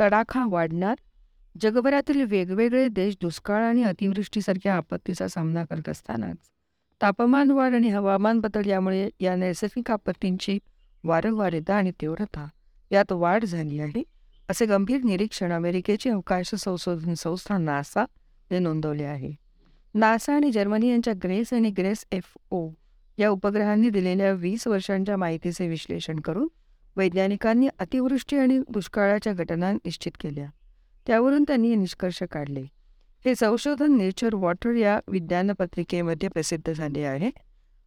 तडाखा 0.00 0.44
वाढणार 0.46 0.94
जगभरातील 1.60 2.24
वेगवेगळे 2.24 2.88
देश 2.88 3.16
दुष्काळ 3.20 3.62
आणि 3.62 3.82
अतिवृष्टीसारख्या 3.82 4.74
आपत्तीचा 4.74 5.28
सामना 5.28 5.64
करत 5.64 5.88
असतानाच 5.88 6.36
तापमान 7.02 7.50
वाढ 7.50 7.74
आणि 7.74 7.88
हवामान 7.88 8.40
बदल 8.40 8.68
यामुळे 8.68 9.08
या 9.20 9.36
नैसर्गिक 9.36 9.90
आपत्तींची 9.90 10.58
वारंवारता 11.04 11.74
आणि 11.74 11.90
तीव्रता 12.00 12.48
यात 12.90 13.12
वाढ 13.12 13.44
झाली 13.44 13.80
आहे 13.80 14.02
असे 14.50 14.66
गंभीर 14.66 15.02
निरीक्षण 15.04 15.52
अमेरिकेची 15.52 16.10
अवकाश 16.10 16.54
संशोधन 16.54 17.14
संस्था 17.14 17.58
नासा 17.58 18.04
ने 18.50 18.58
नोंदवले 18.58 19.04
आहे. 19.04 19.41
नासा 19.94 20.34
आणि 20.34 20.50
जर्मनी 20.52 20.88
यांच्या 20.90 21.12
ग्रेस 21.22 21.52
आणि 21.52 21.70
ग्रेस 21.70 22.04
एफ 22.12 22.36
ओ 22.50 22.68
या 23.18 23.28
उपग्रहांनी 23.30 23.88
दिलेल्या 23.90 24.30
वीस 24.32 24.66
वर्षांच्या 24.66 25.16
माहितीचे 25.16 25.68
विश्लेषण 25.68 26.20
करून 26.20 26.48
वैज्ञानिकांनी 26.96 27.68
अतिवृष्टी 27.78 28.36
आणि 28.36 28.58
दुष्काळाच्या 28.68 29.32
घटना 29.32 29.72
निश्चित 29.72 30.12
केल्या. 30.20 30.46
त्यावरून 31.06 31.44
त्यांनी 31.48 31.74
निष्कर्ष 31.74 32.22
काढले. 32.22 32.62
हे 33.24 33.34
संशोधन 33.34 33.96
नेचर 33.96 34.34
वॉटर 34.34 34.74
या 34.74 34.98
विज्ञान 35.08 35.52
पत्रिकेमध्ये 35.58 36.28
प्रसिद्ध 36.28 36.72
झाले 36.72 37.02
आहे. 37.02 37.30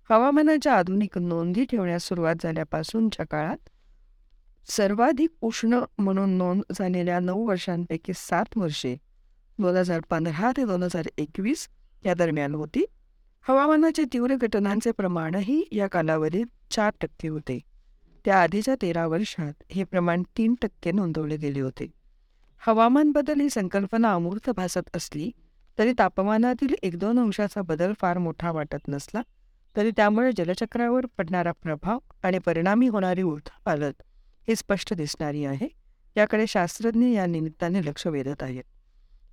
हवामानाच्या 0.10 0.74
आधुनिक 0.74 1.18
नोंदी 1.18 1.66
ठेवण्यास 1.66 2.08
सुरुवात 2.08 2.44
झाल्यापासूनच्या 2.44 3.26
काळात 3.26 3.70
सर्वाधिक 4.68 5.30
उष्ण 5.42 5.80
म्हणून 5.98 6.38
नोंद 6.38 6.62
झालेल्या 6.78 7.20
नऊ 7.20 7.46
वर्षांपैकी 7.48 8.14
सात 8.16 8.58
वर्षे 8.58 8.96
दोन 9.60 9.76
हजार 9.76 10.02
पंधरा 10.10 10.52
ते 10.58 10.66
दोन 10.66 10.84
हजार 10.84 11.08
एकवीस 11.18 11.68
या 12.06 12.14
दरम्यान 12.14 12.56
होती. 12.56 12.86
हवामानाच्या 13.48 14.06
तीव्र 14.14 14.36
घटनांचे 14.36 14.92
प्रमाणही 14.92 15.64
या 15.72 15.88
कालावधीत 15.88 16.46
चार 16.72 16.92
टक्के 17.02 17.28
होते. 17.28 17.60
त्या 18.25 18.42
आधीच्या 18.42 18.75
तेरा 18.82 19.08
वर्षात 19.08 19.64
हे 19.72 19.84
प्रमाण 19.84 20.24
तीन 20.38 20.56
टक्के 20.62 20.92
नोंदवले 20.92 21.38
गेले 21.38 21.60
होते. 21.60 21.88
हवामान 22.60 23.12
बदल 23.12 23.40
ही 23.40 23.50
संकल्पना 23.50 24.14
अमूर्त 24.14 24.50
भासत 24.50 24.90
असली 24.94 25.32
तरी 25.80 25.94
तापमानातील 26.00 26.75
एक 26.84 26.98
दोन 26.98 27.20
अंशाचा 27.20 27.62
बदल 27.62 27.94
फार 28.02 28.18
मोठा 28.18 28.52
वाटत 28.52 28.88
नसला 28.88 29.22
तरी 29.75 29.92
त्यामुळे 29.92 30.32
जलचक्रावर 30.38 31.06
पडणारा 31.18 31.52
प्रभाव 31.52 32.00
आणि 32.24 32.40
परिणामी 32.40 32.88
होणारी 32.88 33.24
पालत 33.66 34.02
हे 34.48 34.56
स्पष्ट 34.56 34.94
दिसणारी 34.94 35.46
आहे. 35.46 35.68
याकडे 36.18 36.46
शास्त्रज्ञ 36.48 37.06
या 37.06 37.25
निमित्ताने 37.25 37.86
लक्ष 37.86 38.08
वेधत 38.08 38.44
आहेत. 38.44 38.64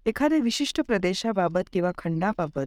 एखाद्या 0.07 0.39
विशिष्ट 0.39 0.81
प्रदेशाबाबत 0.81 1.61
किंवा 1.73 1.91
खंडाबाबत 1.99 2.67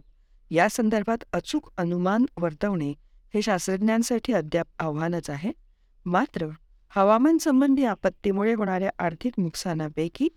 या 0.50 0.68
संदर्भात 0.68 1.24
अचूक 1.32 1.70
अनुमान 1.78 2.24
वर्तवणे 2.38 2.94
हे 3.34 3.42
शास्त्रज्ञांसाठी 3.42 4.32
अद्याप 4.32 4.66
आव्हानच 4.78 5.30
आहे. 5.30 5.52
मात्र 6.06 6.48
हवामान 6.88 7.38
संबंधी 7.38 7.84
आपत्तीमुळे 7.84 8.54
होणाऱ्या 8.54 8.90
आर्थिक 8.98 9.32
नुकसानापैकी 9.38 10.28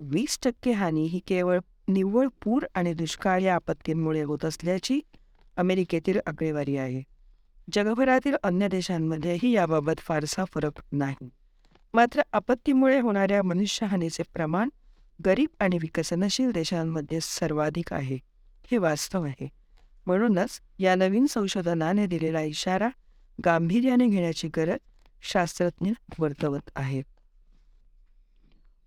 वीस 0.00 0.38
टक्के 0.42 0.72
हानी 0.72 1.04
ही 1.04 1.18
केवळ 1.18 1.58
निव्वळ 1.88 2.28
पूर 2.44 2.62
आणि 2.74 2.94
दुष्काळ 2.94 3.42
या 3.42 3.54
आपत्तींमुळे 3.54 4.22
होत 4.22 4.44
असल्याची 4.44 5.00
अमेरिकेतील 5.56 6.18
आकडेवारी 6.26 6.76
आहे. 6.76 7.02
जगभरातील 7.72 8.36
अन्य 8.42 8.68
देशांमध्येही 8.68 9.50
याबाबत 9.50 9.98
फारसा 9.98 10.44
फरक 10.44 10.80
नाही. 10.92 11.28
मात्र 11.94 12.22
आपत्तीमुळे 12.32 13.00
होणाऱ्या 13.00 13.42
मनुष्यहानीचे 13.42 14.22
प्रमाण 14.22 14.68
गरीब 15.26 15.48
आणि 15.60 15.78
विकसनशील 15.78 16.50
देशांमध्ये 16.50 17.20
सर्वाधिक 17.22 17.92
आहे. 17.92 18.18
हे 18.70 18.78
वास्तव 18.78 19.24
आहे. 19.24 19.48
म्हणूनच 20.06 20.60
या 20.78 20.94
नवीन 20.94 21.26
संशोधनाने 21.26 22.06
दिलेला 22.06 22.40
इशारा 22.40 22.88
गांभीर्याने 23.44 24.06
घेण्याची 24.06 24.48
गरज 24.48 24.78
शास्त्रज्ञ 25.22 25.90
वर्तवत 26.18 26.70
आहेत. 26.76 27.04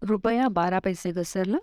रुपया 0.02 0.48
बारा 0.48 0.80
पैसे 0.80 1.12
घसरला. 1.12 1.58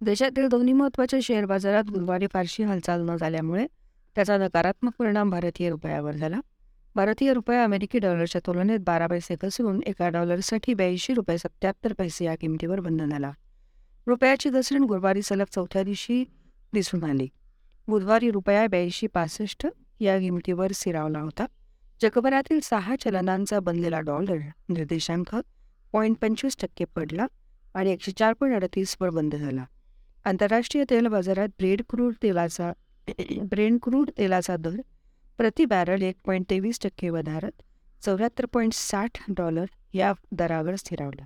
देशातील 0.00 0.48
दोन्ही 0.48 0.72
महत्त्वाच्या 0.72 1.18
शेअर 1.22 1.44
बाजारात 1.44 1.84
गुरुवारी 1.84 2.26
फारशी 2.32 2.62
हालचाल 2.62 3.00
न 3.00 3.16
झाल्यामुळे 3.16 3.66
त्याचा 4.14 4.38
नकारात्मक 4.38 4.92
परिणाम 4.98 5.30
भारतीय 5.30 5.70
रुपयावर 5.70 6.12
झाला. 6.12 6.40
भारतीय 6.94 7.32
रुपया 7.32 7.64
अमेरिकी 7.64 7.98
डॉलरच्या 7.98 8.40
तुलनेत 8.46 8.78
बारा 8.80 9.06
पैसे 9.06 9.36
घसरून 9.42 9.80
एका 9.86 10.08
डॉलरसाठी 10.08 10.74
ब्याऐंशी 10.74 11.14
रुपये 11.14 11.38
सत्याहत्तर 11.38 11.92
पैसे 11.92 12.24
या 12.24 12.34
किमतीवर 12.36 12.80
बंद 12.80 13.02
झाला 13.02 13.32
रुपयाची 14.06 14.50
घसरण 14.50 14.84
गुरुवारी 14.84 15.22
सलग 15.22 15.44
चौथ्या 15.52 15.82
दिवशी 15.82 16.24
दिसून 16.72 17.04
आली. 17.04 17.28
बुधवारी 17.88 18.30
रुपया 18.30 18.66
ब्याऐंशी 18.66 19.06
पासष्ट 19.06 19.66
या 20.00 20.18
किमतीवर 20.18 20.72
स्थिरावला 20.72 21.20
होता. 21.20 21.46
जगभरातील 22.00 22.60
सहा 22.62 22.96
चलनांचा 22.96 23.60
बनलेला 23.60 24.00
डॉलर 24.00 24.38
निर्देशांक 24.68 25.34
पॉईंट 25.92 26.16
पंचवीस 26.18 26.56
टक्के 26.60 26.84
पडला 26.84 27.26
आणि 27.74 27.90
एकशे 27.90 28.12
चार 28.12 28.32
पॉईंट 28.32 28.54
अडतीसवर 28.56 29.10
बंद 29.10 29.34
झाला. 29.34 29.64
आंतरराष्ट्रीय 30.24 30.84
तेल 30.90 31.06
बाजारात 31.06 31.48
ब्रेड 31.48 31.82
क्रूड 31.88 32.14
तेलाचा 32.22 32.72
ब्रेड 33.42 33.78
क्रूड 33.82 34.10
तेलाचा 34.18 34.56
दर 34.56 34.80
प्रति 35.38 35.64
बॅरल 35.64 36.02
एक 36.02 36.16
पॉईंट 36.24 36.44
तेवीस 36.50 36.80
टक्के 36.82 37.10
वधारत 37.10 37.62
चौऱ्याहत्तर 38.02 38.46
पॉईंट 38.46 38.72
साठ 38.74 39.18
डॉलर 39.28 39.64
या 39.94 40.12
दरावर 40.32 40.76
स्थिरावला. 40.76 41.24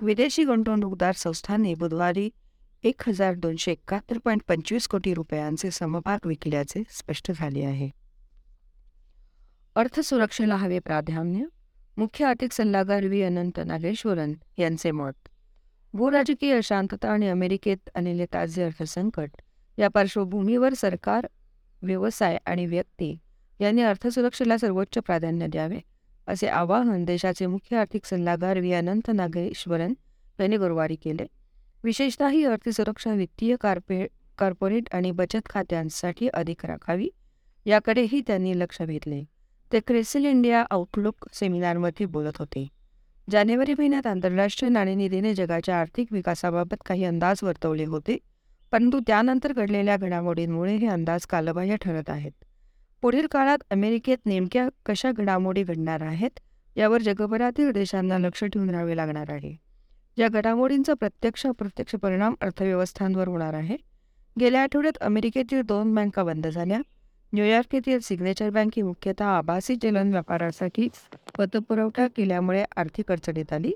विदेशी 0.00 0.44
गुंतवणूकदार 0.44 1.12
संस्थांनी 1.12 1.74
बुधवारी 1.74 2.30
एक 2.82 3.02
हजार 3.08 3.34
दोनशे 3.34 3.72
एकाहत्तर 3.72 4.18
पॉईंट 4.18 4.42
पंचवीस 4.48 4.86
कोटी 4.88 5.14
रुपयांचे 5.14 5.70
समभाग 5.70 6.26
विकल्याचे 6.26 6.82
स्पष्ट 6.90 7.32
झाले 7.32 7.64
आहे. 7.64 7.90
अर्थसुरक्षेला 9.74 10.56
हवे 10.56 10.78
प्राधान्य 10.78 11.44
मुख्य 11.96 12.24
आर्थिक 12.24 12.52
सल्लागार 12.52 13.06
व्ही. 13.06 13.22
अनंत 13.22 13.60
नागेश्वरन 13.66 14.34
यांचे 14.58 14.90
मत. 14.90 15.28
भूराजकीय 15.94 16.56
अशांतता 16.56 17.10
आणि 17.10 17.28
अमेरिकेत 17.28 17.90
आलेले 17.94 18.26
ताजे 18.26 18.62
अर्थसंकट 18.62 19.30
या 19.78 19.88
पार्श्वभूमीवर 19.88 20.74
सरकार 20.74 21.26
व्यवसाय 21.82 22.38
आणि 22.46 22.66
व्यक्ती 22.66 23.18
यांनी 23.60 23.82
अर्थसुरक्षेला 23.82 24.58
सर्वोच्च 24.58 24.98
प्राधान्य 24.98 25.46
द्यावे. 25.46 25.80
असे 26.28 26.46
आवाहन 26.46 27.04
देशाचे 27.04 27.46
मुख्य 27.46 27.76
आर्थिक 27.76 28.04
सल्लागार 28.04 28.58
व्ही. 28.58 28.72
अनंत 28.72 29.10
नागेश्वरन 29.10 29.92
यांनी 30.40 30.56
गुरुवारी 30.56 30.96
केले. 30.96 31.26
विशेषतः 31.84 32.28
ही 32.28 32.44
अर्थसुरक्षा 32.44 33.12
वित्तीय 33.12 33.56
कार्पे 33.60 34.06
कॉर्पोरेट 34.38 34.88
आणि 34.92 35.10
बचत 35.10 35.48
खात्यांसाठी 35.50 36.28
अधिक 36.28 36.64
राखावी 36.66 37.08
याकडेही 37.66 38.20
त्यांनी 38.26 38.58
लक्ष 38.58 38.80
वेधले. 38.80 39.22
ते 39.72 39.80
क्रेसिल 39.80 40.24
इंडिया 40.24 40.64
आउटलुक 40.70 41.28
सेमिनारमध्ये 41.32 42.06
बोलत 42.06 42.38
होते. 42.38 42.66
जानेवारी 43.30 43.74
महिन्यात 43.78 44.06
आंतरराष्ट्रीय 44.06 44.70
नाणेनिधीने 44.70 45.34
जगाच्या 45.34 45.80
आर्थिक 45.80 46.12
विकासाबाबत 46.12 46.82
काही 46.86 47.04
अंदाज 47.04 47.40
वर्तवले 47.42 47.84
होते 47.84 48.16
परंतु 48.72 49.00
त्यानंतर 49.06 49.52
घडलेल्या 49.52 49.96
घडामोडींमुळे 49.96 50.76
हे 50.76 50.86
अंदाज 50.86 51.26
कालबाह्य 51.26 51.76
ठरत 51.76 52.10
आहेत. 52.10 52.32
पुढील 53.04 53.26
काळात 53.30 53.58
अमेरिकेत 53.70 54.18
नेमक्या 54.26 54.66
कशा 54.86 55.10
घडामोडी 55.12 55.62
घडणार 55.62 56.02
आहेत 56.02 56.38
यावर 56.76 57.02
जगभरातील 57.02 57.70
देशांना 57.72 58.18
लक्ष 58.18 58.42
ठेवून 58.44 58.70
राहावे 58.70 58.96
लागणार 58.96 59.30
आहे. 59.30 59.52
या 60.16 60.28
घडामोडींचा 60.28 60.94
प्रत्यक्ष 60.94 61.46
अप्रत्यक्ष 61.46 61.94
परिणाम 61.94 62.34
अर्थव्यवस्थांवर 62.40 63.28
होणार 63.28 63.54
आहे 63.54 63.76
गेल्या 64.36 64.62
आठवड्यात 64.62 64.98
अमेरिकेतील 65.00 65.60
दोन 65.62 65.94
बँका 65.94 66.22
बंद 66.24 66.46
झाल्या. 66.46 66.78
न्यूयॉर्क 67.32 67.74
येथील 67.74 67.98
सिग्नेचर 67.98 68.50
बँक 68.50 68.70
ही 68.76 68.82
मुख्यतः 68.82 69.24
आभासी 69.26 69.76
चलन 69.76 70.10
व्यापारासाठी 70.10 70.88
पतपुरवठा 71.38 72.06
केल्यामुळे 72.06 72.64
आर्थिक 72.76 73.12
अडचणीत 73.12 73.52
आली. 73.52 73.72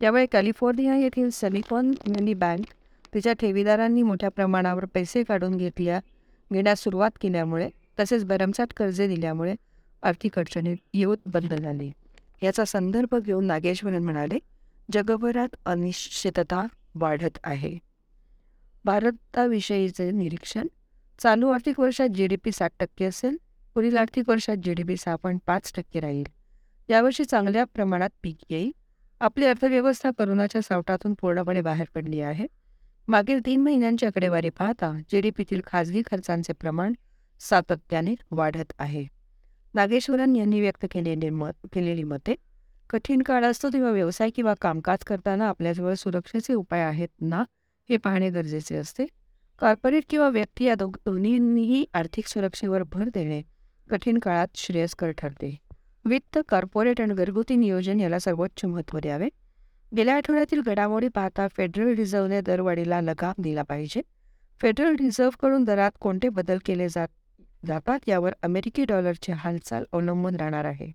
त्यामुळे 0.00 0.26
कॅलिफोर्निया 0.26 0.96
येथील 0.96 1.30
सलिकॉन 1.30 1.90
व्हॅली 2.06 2.34
बँक 2.34 2.74
तिच्या 3.14 3.32
ठेवीदारांनी 3.32 4.02
मोठ्या 4.02 4.30
प्रमाणावर 4.30 4.84
पैसे 4.84 5.22
काढून 5.22 5.56
घेतल्या 5.56 6.00
घेण्यास 6.50 6.82
सुरुवात 6.82 7.18
केल्यामुळे 7.20 7.68
तसेच 8.00 8.24
भरमसाठ 8.24 8.72
कर्जे 8.76 9.08
दिल्यामुळे 9.08 9.54
आर्थिक 10.02 10.38
अडचणीत 10.38 10.76
येऊन 10.94 11.16
बंद 11.26 11.54
झाली. 11.54 11.92
याचा 12.42 12.64
संदर्भ 12.64 13.14
घेऊन 13.14 13.44
नागेश्वरन 13.44 14.04
म्हणाले 14.04 14.38
जगभरात 14.92 15.56
अनिश्चितता 15.64 16.66
वाढत 16.94 17.38
आहे. 17.44 17.78
भारताविषयीचे 18.84 20.10
निरीक्षण 20.10 20.66
चालू 21.18 21.50
आर्थिक 21.50 21.80
वर्षात 21.80 22.08
जी 22.08 22.26
डी 22.26 22.36
पी 22.36 22.52
सात 22.52 22.70
टक्के 22.80 23.04
असेल 23.04 23.36
पुढील 23.74 23.96
आर्थिक 23.96 24.28
वर्षात 24.28 24.56
जी 24.56 24.74
डी 24.74 24.82
पी 24.82 24.96
सहा 24.96 25.16
पॉईंट 25.16 25.40
पाच 25.46 25.72
टक्के 25.76 26.00
राहील. 26.00 26.24
यावर्षी 26.88 27.24
चांगल्या 27.24 27.64
प्रमाणात 27.64 28.10
पीक 28.22 28.36
येईल. 28.50 28.72
आपली 29.20 29.44
अर्थव्यवस्था 29.44 30.10
करोनाच्या 30.18 30.62
सावटातून 30.62 31.14
पूर्णपणे 31.14 31.60
बाहेर 31.60 31.86
पडली 31.94 32.20
आहे. 32.20 32.46
मागील 33.08 33.46
तीन 33.46 33.60
महिन्यांची 33.60 34.06
आकडेवारी 34.06 34.48
पाहता 34.48 34.98
जी 35.12 35.20
डी 35.20 35.30
पीतील 35.30 35.60
खाजगी 35.66 36.02
खर्चांचे 36.10 36.52
प्रमाण 36.52 36.92
सातत्याने 37.40 38.14
वाढत 38.30 38.72
आहे. 38.78 39.06
नागेश्वरन 39.74 40.36
यांनी 40.36 40.60
व्यक्त 40.60 40.86
केलेले 40.90 41.30
मत 41.30 41.66
केलेली 41.72 42.02
मते 42.02 42.34
कठीण 42.90 43.22
काळ 43.22 43.44
असतो 43.44 43.68
तेव्हा 43.68 43.90
व्यवसाय 43.90 44.30
किंवा 44.30 44.54
कामकाज 44.60 44.98
करताना 44.98 45.48
आपल्याजवळ 45.48 45.94
सुरक्षेचे 45.94 46.54
उपाय 46.54 46.80
आहेत 46.80 47.08
ना 47.20 47.44
हे 47.90 47.96
पाहणे 47.96 48.30
गरजेचे 48.30 48.76
असते. 48.76 49.06
कॉर्पोरेट 49.58 50.04
किंवा 50.08 50.28
व्यक्ती 50.28 50.64
या 50.64 50.74
दो 50.74 50.88
दोन्हींनीही 50.88 51.84
आर्थिक 51.94 52.26
सुरक्षेवर 52.26 52.82
भर 52.82 53.08
देणे 53.14 53.42
कठीण 53.90 54.18
काळात 54.18 54.48
श्रेयस्कर 54.54 55.10
ठरते. 55.10 55.56
वित्त 56.04 56.38
कॉर्पोरेट 56.48 57.00
आणि 57.00 57.14
घरगुती 57.14 57.56
नियोजन 57.56 58.00
याला 58.00 58.18
सर्वोच्च 58.18 58.64
महत्त्व 58.64 58.98
द्यावे. 58.98 59.28
गेल्या 59.96 60.16
आठवड्यातील 60.16 60.60
घडामोडी 60.60 61.08
पाहता 61.08 61.48
फेडरल 61.48 61.94
रिझर्व्हने 61.94 62.40
दरवाढीला 62.40 63.00
लगाम 63.00 63.42
दिला 63.42 63.62
पाहिजे. 63.62 64.02
फेडरल 64.60 64.94
रिझर्व्हकडून 64.94 65.64
दरात 65.64 65.90
कोणते 66.00 66.28
बदल 66.28 66.58
केले 66.64 66.88
जात 66.88 67.08
जातात 67.66 68.08
यावर 68.08 68.32
अमेरिकी 68.42 68.84
डॉलरची 68.84 69.32
हालचाल 69.32 69.84
अवलंबून 69.92 70.36
राहणार 70.36 70.64
आहे. 70.64 70.92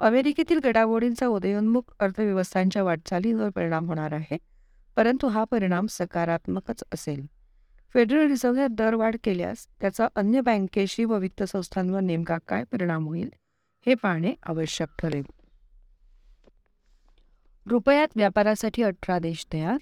अमेरिकेतील 0.00 0.58
घडामोडींचा 0.58 1.26
उदयोन्मुख 1.26 1.92
अर्थव्यवस्थांच्या 2.00 2.82
वाटचालींवर 2.82 3.48
परिणाम 3.48 3.86
होणार 3.86 4.12
आहे 4.12 4.36
परंतु 4.96 5.26
हा 5.26 5.44
परिणाम 5.44 5.86
सकारात्मकच 5.90 6.84
असेल. 6.94 7.24
फेडरल 7.94 8.26
रिझर्व्हने 8.26 8.66
दरवाढ 8.68 9.16
केल्यास 9.24 9.66
त्याचा 9.80 10.08
अन्य 10.16 10.40
बँकेशी 10.40 11.04
व 11.04 11.18
वित्त 11.18 11.42
संस्थांवर 11.42 12.00
नेमका 12.00 12.38
काय 12.48 12.64
परिणाम 12.64 13.06
होईल 13.06 13.28
हे 13.86 13.94
पाहणे 13.94 14.34
आवश्यक 14.42 14.88
ठरेल. 14.98 15.24
रुपयात 17.66 18.08
व्यापारासाठी 18.16 18.82
अठरा 18.82 19.18
देश 19.18 19.46
तयार. 19.52 19.76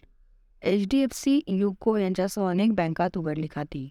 H 0.62 0.86
D 0.90 0.98
F 0.98 1.10
C 1.12 1.40
UCO 1.46 1.96
यांच्यासह 1.96 2.48
अनेक 2.48 2.74
बँकात 2.74 3.16
उघडली 3.16 3.46
खाती 3.54 3.88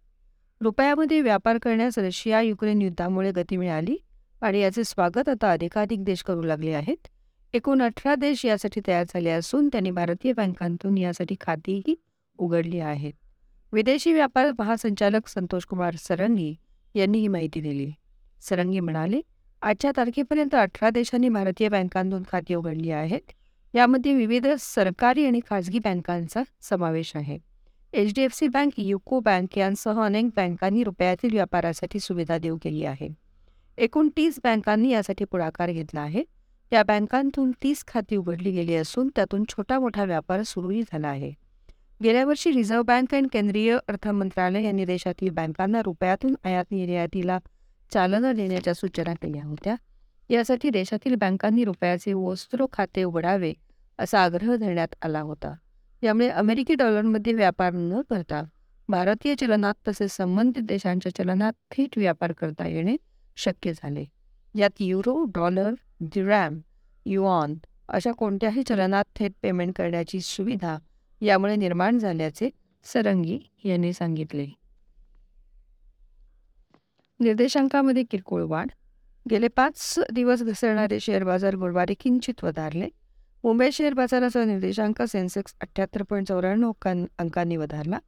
रुपयामध्ये 0.62 1.21
व्यापार 1.21 1.58
करण्यास 1.58 1.97
रशिया 2.00 2.41
युक्रेन 2.41 2.82
युद्धामुळे 2.82 3.32
गती 3.32 3.58
मिळाली 3.58 3.95
आणि 4.41 4.60
याचे 4.60 4.84
स्वागत 4.84 5.30
आता 5.30 5.52
अधिकाधिक 5.52 6.04
देश 6.04 6.24
करू 6.24 6.41
लागले 6.41 6.74
आहेत. 6.74 7.08
एकूण 7.54 7.82
अठरा 7.82 8.15
देश 8.15 8.45
यासाठी 8.45 8.82
तयार 8.88 9.04
झाले 9.04 9.30
असून 9.30 9.67
त्यांनी 9.67 9.91
भारतीय 9.91 10.34
बँकांतून 10.34 10.97
यासाठी 10.97 11.36
खातीही 11.41 11.95
उघडली 12.38 12.80
आहेत. 12.80 13.13
विदेशी 13.74 14.13
व्यापार 14.13 14.52
महासंचालक 14.60 15.28
संतोष 15.28 15.65
कुमार 15.65 15.95
सरंगी 16.00 16.56
यांनी 16.95 17.19
ही 17.19 17.28
माहिती 17.28 17.62
दिली. 17.62 17.91
सरंगी 18.41 18.80
म्हणाले 18.80 19.21
आजच्या 19.62 19.91
तारखेपर्यंत 19.97 20.56
अठरा 20.56 20.89
देशांनी 20.89 21.30
भारतीय 21.30 21.69
बँकांतून 21.69 22.24
खाती 22.32 22.56
उघडली 22.56 22.91
आहेत. 22.91 23.32
यामध्ये 23.74 24.13
विविध 24.13 24.47
सरकारी 24.60 25.26
आणि 25.26 25.39
खाजगी 25.50 25.80
बँकांचा 25.80 26.43
समावेश 26.62 27.15
आहे. 27.15 27.51
H 27.93 28.13
D 28.15 28.21
F 28.21 28.34
C 28.34 28.47
bank 28.47 28.73
UCO 28.77 29.19
bank 29.19 29.58
यांसह 29.58 30.01
अनेक 30.06 30.25
बँकांनी 30.25 30.84
रुपयातील 30.84 31.34
व्यापारासाठी 31.34 31.99
सुविधा 31.99 32.38
देऊ 32.38 32.58
केली 32.58 32.86
आहे. 32.86 33.10
एकूण 33.77 34.10
तीस 34.17 34.39
बँकांनी 34.43 34.89
यासाठी 34.89 35.25
पुढाकार 35.25 35.71
घेतला 35.71 36.01
आहे. 36.01 36.23
या 36.71 36.84
बँकांतून 36.84 37.51
तीस 37.63 37.84
खाती 37.88 38.15
उघडली 38.15 38.51
गेली 38.51 38.75
असून 38.75 39.10
त्यातून 39.15 39.43
छोटा 39.49 39.80
मोठा 39.80 40.04
व्यापार 40.04 40.43
सुरूही 40.43 40.82
झाला 40.82 41.08
आहे. 41.08 41.32
गेल्या 42.04 42.25
वर्षी 42.25 42.51
रिझर्व्ह 42.51 42.84
बँक 42.84 43.15
आणि 43.15 43.27
केंद्रीय 43.34 43.77
अर्थ 43.88 44.08
मंत्रालय 44.08 44.63
यांनी 44.63 44.86
देशातील 44.86 45.30
बँकांना 45.30 45.82
रुपयातून 45.82 46.36
आयात 46.43 46.65
निर्यातीला 46.71 47.39
चालना 47.93 48.32
देण्याच्या 48.34 48.73
सूचना 48.73 49.13
केल्या 49.13 49.43
होत्या. 49.45 49.75
यासाठी 50.30 50.69
देशातील 50.69 51.15
बँकांनी 51.15 51.63
रुपयाचे 51.63 52.13
वस्त्रो 52.13 52.67
खाते 52.73 53.04
उघडावे 53.04 53.54
असा 53.99 54.23
आग्रह 54.23 54.56
धरण्यात 54.56 54.95
आला 55.01 55.21
होता. 55.21 55.54
यामुळे 56.04 56.30
अमेरिकी 56.30 56.76
डॉलरमध्ये 56.76 57.34
व्यापार 57.34 57.74
न 57.74 58.02
करता 58.02 58.44
भारतीय 58.90 59.36
चलनात 59.36 59.74
तसेच 59.88 60.12
संबंधित 60.12 60.64
देशांच्या 60.64 61.16
चलनात 61.16 61.54
थेट 61.72 61.98
व्यापार 61.98 62.32
करता 62.32 62.68
येणे 62.68 62.96
शक्य 63.38 63.74
झाले. 63.74 64.06
यात 64.56 64.70
युरो 64.80 65.24
डॉलर 65.26 65.74
दिरॅम 66.02 66.60
युऑन 67.06 67.56
अशा 67.90 68.12
कोणत्याही 68.12 68.64
चलनात 68.64 69.06
थेट 69.16 69.32
पेमेंट 69.42 69.74
करण्याची 69.76 70.22
सुविधा 70.22 70.78
यामुळे 71.22 71.56
निर्माण 71.56 71.98
झाल्याचे 71.98 72.50
सरंगी 72.86 73.40
यांनी 73.64 73.94
सांगितले. 73.94 74.48
निर्देशांकामध्ये 77.20 78.04
किरकोळ 78.04 78.44
वाढ. 78.44 78.68
गेले 79.30 79.48
पाच 79.48 80.00
दिवस 80.14 80.44
घसरणारे 80.44 81.00
शेअर 81.00 81.24
बाजार 81.24 81.56
गुरुवारी 81.56 81.94
किंचित 81.94 82.44
वधारले. 82.44 82.90
मुंबई 83.43 83.69
शेअर 83.71 83.93
बाजाराचा 83.93 84.43
निर्देशांक 84.45 85.01
सेन्सेक्स 85.01 85.54
अठ्ठ्याहत्तर 85.62 86.04
पॉईंट 86.04 86.27
चौऱ्याण्णव 86.27 86.67
अंकां 86.67 87.06
अंकांनी 87.17 87.56
वधारला 87.58 87.99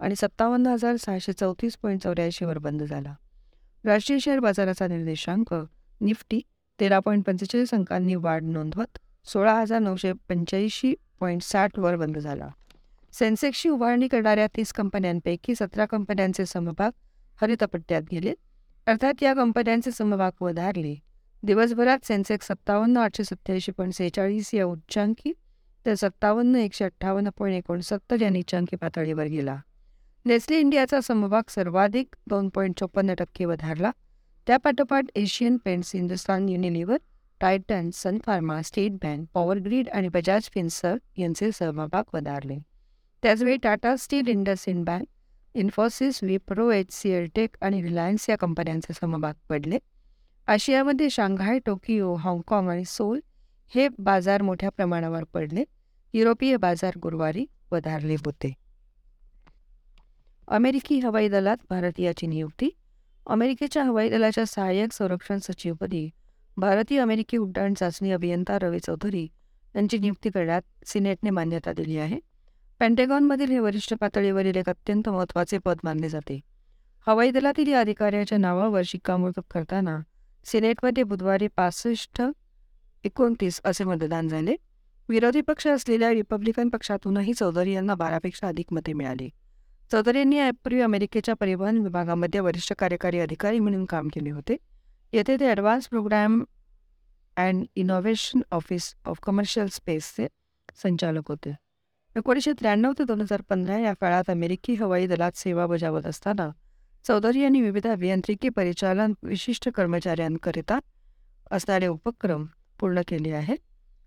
आणि 0.00 0.14
सत्तावन्न 0.16 0.66
हजार 0.66 0.96
सहाशे 0.96 1.32
चौतीस 1.32 1.76
पॉईंट 1.76 2.02
चौऱ्याऐंशीवर 2.02 2.58
बंद 2.58 2.82
झाला. 2.82 3.14
राष्ट्रीय 3.84 4.18
शेअर 4.18 4.38
बाजाराचा 4.38 4.86
निर्देशांक 4.86 5.54
निफ्टी 6.00 6.40
तेरा 6.80 6.98
पॉईंट 6.98 7.24
पंचेचाळीस 7.24 7.74
अंकांनी 7.74 8.14
वाढ 8.14 8.42
नोंदवत 8.42 8.98
सोळा 9.24 9.54
हजार 9.54 9.78
नऊशे 9.78 10.12
पंच्याऐंशी 10.12 10.94
पॉईंट 11.20 11.42
साठवर 11.42 11.96
बंद 11.96 12.18
झाला. 12.18 12.48
सेन्सेक्सची 13.12 13.68
उभारणी 13.68 14.08
करणाऱ्या 14.08 14.46
तीस 14.46 14.72
कंपन्यांपैकी 14.72 15.54
सतरा 15.54 15.86
कंपन्यांचे 15.86 16.46
समभाग 16.46 16.90
हरितपट्ट्यात 17.42 18.02
गेले. 18.12 18.34
अर्थात 18.86 19.22
या 19.22 19.34
कंपन्यांचे 19.34 19.90
समभाग 19.90 20.30
वधारले. 20.40 21.07
दिवसभरात 21.42 22.04
सेन्सेक्स 22.04 22.46
सत्तावन्न 22.48 22.96
आठशे 22.96 23.24
सत्याऐंशी 23.24 23.72
पॉईंट 23.72 23.92
सेहेचाळीस 23.94 24.52
या 24.54 24.64
उच्चांकी 24.66 25.32
तर 25.86 25.94
सत्तावन्न 25.94 26.56
एकशे 26.56 26.84
अठ्ठावन्न 26.84 27.30
पॉईंट 27.38 27.56
एकोणसत्तर 27.56 28.22
या 28.22 28.30
निच्चांकी 28.30 28.76
पातळीवर 28.76 29.26
गेला. 29.26 29.56
नेस्ले 30.26 30.58
इंडियाचा 30.60 31.00
समभाग 31.00 31.50
सर्वाधिक 31.50 32.14
दोन 32.28 32.48
पॉईंट 32.48 32.78
चोपन्न 32.80 33.14
टक्के 33.18 33.44
वधारला 33.44 33.90
त्यापाठोपाठ 34.46 35.04
Asian 35.14 35.56
Paints 35.56 35.94
Hindustan 35.94 36.48
Unilever 36.48 36.98
Titan 37.40 37.90
Sun 37.94 38.18
Pharma 38.26 38.60
State 38.62 38.92
Bank 38.92 39.26
Power 39.34 39.58
Grid 39.58 39.88
आणि 39.88 40.08
बजाज 40.08 40.48
फिन्सर 40.54 40.96
यांचे 41.16 41.50
समभाग 41.52 42.14
वधारले. 42.14 42.58
त्याचवेळी 43.22 43.56
Tata 43.56 43.94
Steel 43.96 44.28
IndusInd 44.28 44.84
Bank 44.84 45.04
Infosys 45.54 46.22
Wipro 46.22 46.70
H 46.70 46.92
C 46.92 47.10
L 47.10 47.28
Tech 47.34 47.56
आणि 47.60 47.82
रिलायन्स 47.82 48.28
या 48.30 48.36
कंपन्यांचे 48.36 48.92
समभाग 48.92 49.34
पडले. 49.48 49.78
आशियामध्ये 50.48 51.10
शांघाय 51.10 51.58
टोकियो 51.58 52.14
हाँगकाँग 52.14 52.68
आणि 52.68 52.84
सोल 52.84 53.20
हे 53.74 53.88
बाजार 53.98 54.42
मोठ्या 54.42 54.70
प्रमाणावर 54.70 55.24
पडले. 55.24 55.64
युरोपीय 56.12 56.56
बाजार 56.56 56.92
गुरुवारी 57.02 57.46
वधारले 57.72 58.14
होते. 58.14 58.54
अमेरिकी 60.48 60.98
हवाई 60.98 61.28
दलात 61.28 61.56
भारतीयाची 61.70 62.26
नियुक्ती. 62.26 62.70
अमेरिकेच्या 63.26 63.84
हवाई 63.84 64.08
दलाच्या 64.08 64.46
सहाय्यक 64.46 64.92
संरक्षण 64.92 65.38
सचिवपदी 65.38 66.10
भारतीय 66.56 67.00
अमेरिकी 67.00 67.36
उड्डाण 67.36 67.74
चाचणी 67.74 68.12
अभियंता 68.12 68.58
रवी 68.58 68.78
चौधरी 68.78 69.28
यांची 69.76 69.98
नियुक्ती 69.98 70.30
करण्यात 70.30 70.62
सिनेटने 70.86 71.30
मान्यता 71.30 71.72
दिली 71.72 71.98
आहे. 71.98 72.18
पेंटेगॉनमधील 72.80 73.50
हे 73.50 73.58
वरिष्ठ 73.58 73.94
पातळीवरील 74.00 74.56
एक 74.56 74.68
अत्यंत 74.68 75.08
महत्त्वाचे 75.08 75.58
पद 75.58 75.78
मानले 75.84 76.08
जाते. 76.08 76.40
हवाई 77.06 77.30
दलातील 77.30 77.68
या 77.68 77.80
अधिकाऱ्याच्या 77.80 78.38
नावावर 78.38 78.82
शिक्कामोर्तब 78.84 79.42
करताना 79.50 79.98
सिनेटमध्ये 80.46 81.02
बुधवारी 81.04 81.46
पासष्ट 81.46 82.22
एकोणतीस 83.04 83.60
असे 83.64 83.84
मतदान 83.84 84.28
झाले. 84.28 84.54
विरोधी 85.08 85.40
पक्ष 85.40 85.66
असलेल्या 85.66 86.10
रिपब्लिकन 86.10 86.68
पक्षातूनही 86.68 87.34
चौधरी 87.34 87.72
यांना 87.72 87.94
बारापेक्षा 87.94 88.48
अधिक 88.48 88.72
मते 88.72 88.92
मिळाली. 88.92 89.28
चौधरी 89.90 90.18
यांनी 90.18 90.36
यापूर्वी 90.36 90.80
अमेरिकेच्या 90.80 91.34
परिवहन 91.34 91.78
विभागामध्ये 91.78 92.40
वरिष्ठ 92.40 92.72
कार्यकारी 92.78 93.20
अधिकारी 93.20 93.58
म्हणून 93.58 93.84
काम 93.84 94.08
केले 94.08 94.30
होते. 94.30 94.56
येथे 95.12 95.36
ते 95.40 95.48
advance 95.48 95.88
programme 95.88 96.42
and 97.36 97.64
innovation 97.76 98.40
office 98.50 98.94
of 99.04 99.20
commercial 99.22 99.66
स्पेसचे 99.72 100.26
संचालक 100.82 101.28
होते. 101.28 101.54
एकोणीसशे 102.16 102.52
त्र्याण्णव 102.52 102.92
ते 102.98 103.04
दोन 103.04 103.20
हजार 103.20 103.42
पंधरा 103.48 103.78
या 103.78 103.92
काळात 103.92 104.30
अमेरिकी 104.30 104.74
हवाई 104.74 105.06
दलात 105.06 105.36
सेवा 105.36 105.66
बजावत 105.66 106.06
असताना 106.06 106.48
चौधरी 107.06 107.40
यांनी 107.40 107.60
विविध 107.60 107.86
अभियांत्रिकी 107.86 108.48
परिचालन 108.48 109.12
विशिष्ट 109.22 109.68
कर्मचाऱ्यांकरिता 109.68 110.78
असणारे 111.50 111.86
उपक्रम 111.86 112.44
पूर्ण 112.80 113.00
केले 113.08 113.32
आहेत. 113.32 113.58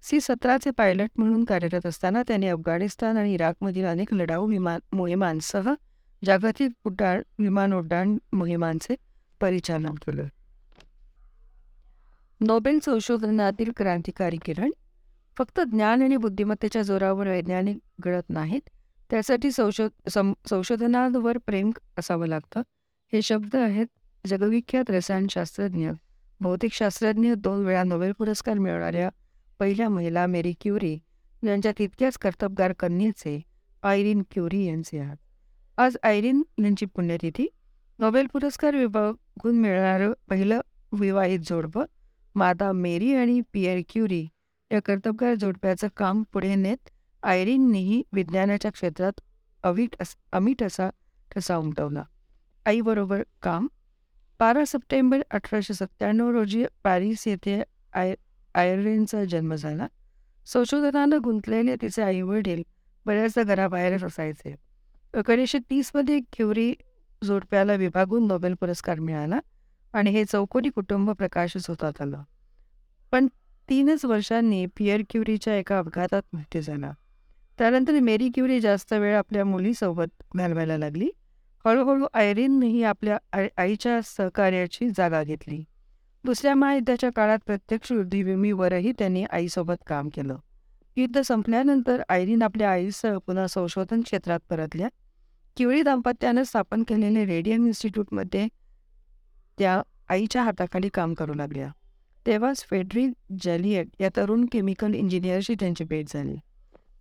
सी 0.03 0.19
सतराचे 0.21 0.71
पायलट 0.71 1.09
म्हणून 1.15 1.43
कार्यरत 1.43 1.85
असताना 1.85 2.23
त्यांनी 2.27 2.47
अफगाणिस्तान 2.47 3.17
आणि 3.17 3.33
इराकमधील 3.33 3.85
अनेक 3.85 4.13
लढाऊ 4.13 4.47
विमान 4.47 4.79
मोहिमांसह 4.93 5.73
जागतिक 6.25 6.71
उड्डाण 6.85 7.21
विमान 7.39 7.73
उड्डाण 7.73 8.17
मोहिमांचे 8.33 8.95
परिचालन 9.41 9.93
केलं. 9.95 10.23
नोबेल 12.41 12.79
संशोधनातील 12.85 13.71
क्रांतिकारी 13.77 14.37
किरण 14.45 14.71
फक्त 15.37 15.59
ज्ञान 15.61 16.01
आणि 16.01 16.17
बुद्धिमत्तेच्या 16.17 16.81
जोरावर 16.81 17.27
वैज्ञानिक 17.27 17.77
घडत 17.99 18.29
नाहीत 18.29 18.69
त्यासाठी 19.09 19.51
संशोध 19.51 20.09
सं 20.09 20.33
संशोधनावर 20.49 21.37
प्रेम 21.37 21.71
असावं 21.97 22.27
लागतं. 22.27 22.61
हे 23.13 23.21
शब्द 23.21 23.55
आहेत 23.55 23.87
जगविख्यात 24.25 24.89
रसायनशास्त्रज्ञ. 24.89 25.89
भौतिकशास्त्रज्ञ 26.41 27.33
दोन 27.37 27.65
वेळा 27.65 27.83
नोबेल 27.83 28.11
पुरस्कार 28.11 28.57
मिळवणाऱ्या 28.57 29.09
पहिल्या 29.59 29.89
महिला 29.89 30.25
मेरी 30.25 30.53
क्युरी 30.61 30.97
यांच्या 31.43 31.71
तितक्याच 31.79 32.17
कर्तबगार 32.17 32.73
कन्येचे 32.73 33.41
आयरीन 33.83 34.21
क्युरी 34.31 34.63
यांचे 34.65 34.99
आहात. 34.99 35.17
आज 35.77 35.97
आयरीन 36.03 36.41
यांची 36.59 36.85
पुण्यतिथी. 36.85 37.47
नोबेल 37.99 38.27
पुरस्कार 38.33 38.75
विभागून 38.75 39.59
मिळणारं 39.61 40.13
पहिलं 40.29 40.61
विवाहित 40.91 41.39
जोडपं 41.39 41.85
माता 42.35 42.71
मेरी 42.71 43.13
आणि 43.15 43.41
पियर 43.53 43.81
क्युरी 43.89 44.27
या 44.71 44.79
कर्तबगार 44.85 45.35
जोडप्याचं 45.35 45.87
काम 45.97 46.23
पुढे 46.33 46.55
नेत 46.55 46.89
आयरीननेही 47.23 48.01
विज्ञानाच्या 48.13 48.71
क्षेत्रात 48.71 49.19
अवीट 49.63 49.95
अस 49.99 50.15
अमीट 50.31 50.63
असा 50.63 50.89
ठसा 51.31 51.57
उमटवला. 51.57 52.03
आईबरोबर 52.65 53.23
काम. 53.41 53.67
बारा 54.39 54.63
सप्टेंबर 54.67 55.21
अठराशे 55.31 55.73
सत्त्याण्णव 55.73 56.29
रोजी 56.29 56.65
पॅरिस 56.83 57.27
येथे 57.27 57.63
आय 57.93 58.15
आयर्लिनचा 58.55 59.25
जन्म 59.25 59.55
झाला. 59.55 59.87
संशोधनानं 60.45 61.17
गुंतलेले 61.23 61.75
तिचे 61.75 62.01
आईवडील 62.01 62.63
बऱ्याचदा 63.05 63.43
घराबाहेरच 63.43 64.03
असायचे. 64.03 64.55
एकोणीसशे 65.13 65.59
तीसमध्ये 65.69 66.19
क्युरी 66.19 66.73
जोडप्याला 67.23 67.73
विभागून 67.73 68.27
नोबेल 68.27 68.53
पुरस्कार 68.53 68.99
मिळाला 68.99 69.39
आणि 69.93 70.09
हे 70.09 70.25
चौकोनी 70.25 70.69
कुटुंब 70.69 71.11
प्रकाशित 71.11 71.61
होतात 71.67 72.01
आलं. 72.01 72.23
पण 73.11 73.27
तीनच 73.69 74.05
वर्षांनी 74.05 74.65
पियर 74.65 75.01
क्युरीच्या 75.09 75.55
एका 75.55 75.79
अपघातात 75.79 76.21
मृत्यू 76.33 76.61
झाला. 76.61 76.93
त्यानंतर 77.57 77.99
मेरी 77.99 78.29
क्युरी 78.29 78.61
जास्त 78.61 78.93
वेळ 78.93 79.15
आपल्या 79.15 79.45
मुलीसोबत 79.45 80.23
घालवायला 80.35 80.77
लागली. 80.77 81.09
हळूहळू 81.65 82.05
आयरीननेही 82.13 82.83
आपल्या 82.83 83.17
आई 83.33 83.47
आईच्या 83.57 83.99
सहकार्याची 84.03 84.89
जागा 84.89 85.23
घेतली. 85.23 85.63
दुसऱ्या 86.23 86.55
महायुद्धाच्या 86.55 87.09
काळात 87.15 87.39
प्रत्यक्ष 87.45 87.91
युद्धभूमीवरही 87.91 88.91
त्यांनी 88.91 89.23
आईसोबत 89.23 89.83
काम 89.87 90.09
केलं. 90.09 90.37
युद्ध 90.95 91.21
संपल्यानंतर 91.21 92.01
आयरीन 92.09 92.41
आपल्या 92.41 92.71
आईसह 92.71 93.17
पुन्हा 93.17 93.47
संशोधन 93.47 94.01
क्षेत्रात 94.01 94.39
परतल्या. 94.49 94.87
किवळी 95.57 95.81
दाम्पत्यानं 95.81 96.43
स्थापन 96.43 96.83
केलेले 96.87 97.25
रेडियम 97.25 97.65
इन्स्टिट्यूटमध्ये 97.65 98.47
त्या 99.59 99.81
आईच्या 100.09 100.43
हाताखाली 100.43 100.89
काम 100.89 101.13
करू 101.13 101.33
लागल्या. 101.33 101.69
तेव्हाच 102.25 102.65
फेडरिक 102.69 103.11
जॅलियट 103.43 103.87
या 103.99 104.09
तरुण 104.17 104.45
केमिकल 104.51 104.93
इंजिनियरशी 104.93 105.55
त्यांची 105.59 105.83
भेट 105.83 106.05
झाली. 106.09 106.35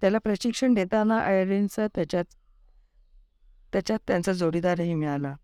त्याला 0.00 0.18
प्रशिक्षण 0.18 0.74
देताना 0.74 1.18
आयरीनचा 1.18 1.86
त्याच्यात 1.86 2.24
त्याच्यात 3.72 3.98
त्यांचा 4.09 4.33
जोडीदारही 4.33 4.94
मिळाला. 4.94 5.35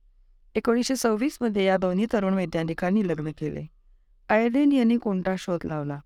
एकोणीसशे 0.55 0.97
सव्वीसमध्ये 0.97 1.65
या 1.65 1.77
दोन्ही 1.77 2.07
तरुण 2.13 2.35
वैज्ञानिकांनी 2.35 3.09
लग्न 3.09 3.31
केले. 3.39 3.67
आयडेन 4.29 4.73
यांनी 4.73 4.97
कोणता 4.97 5.35
शोध 5.39 5.61
लावला? 5.65 6.01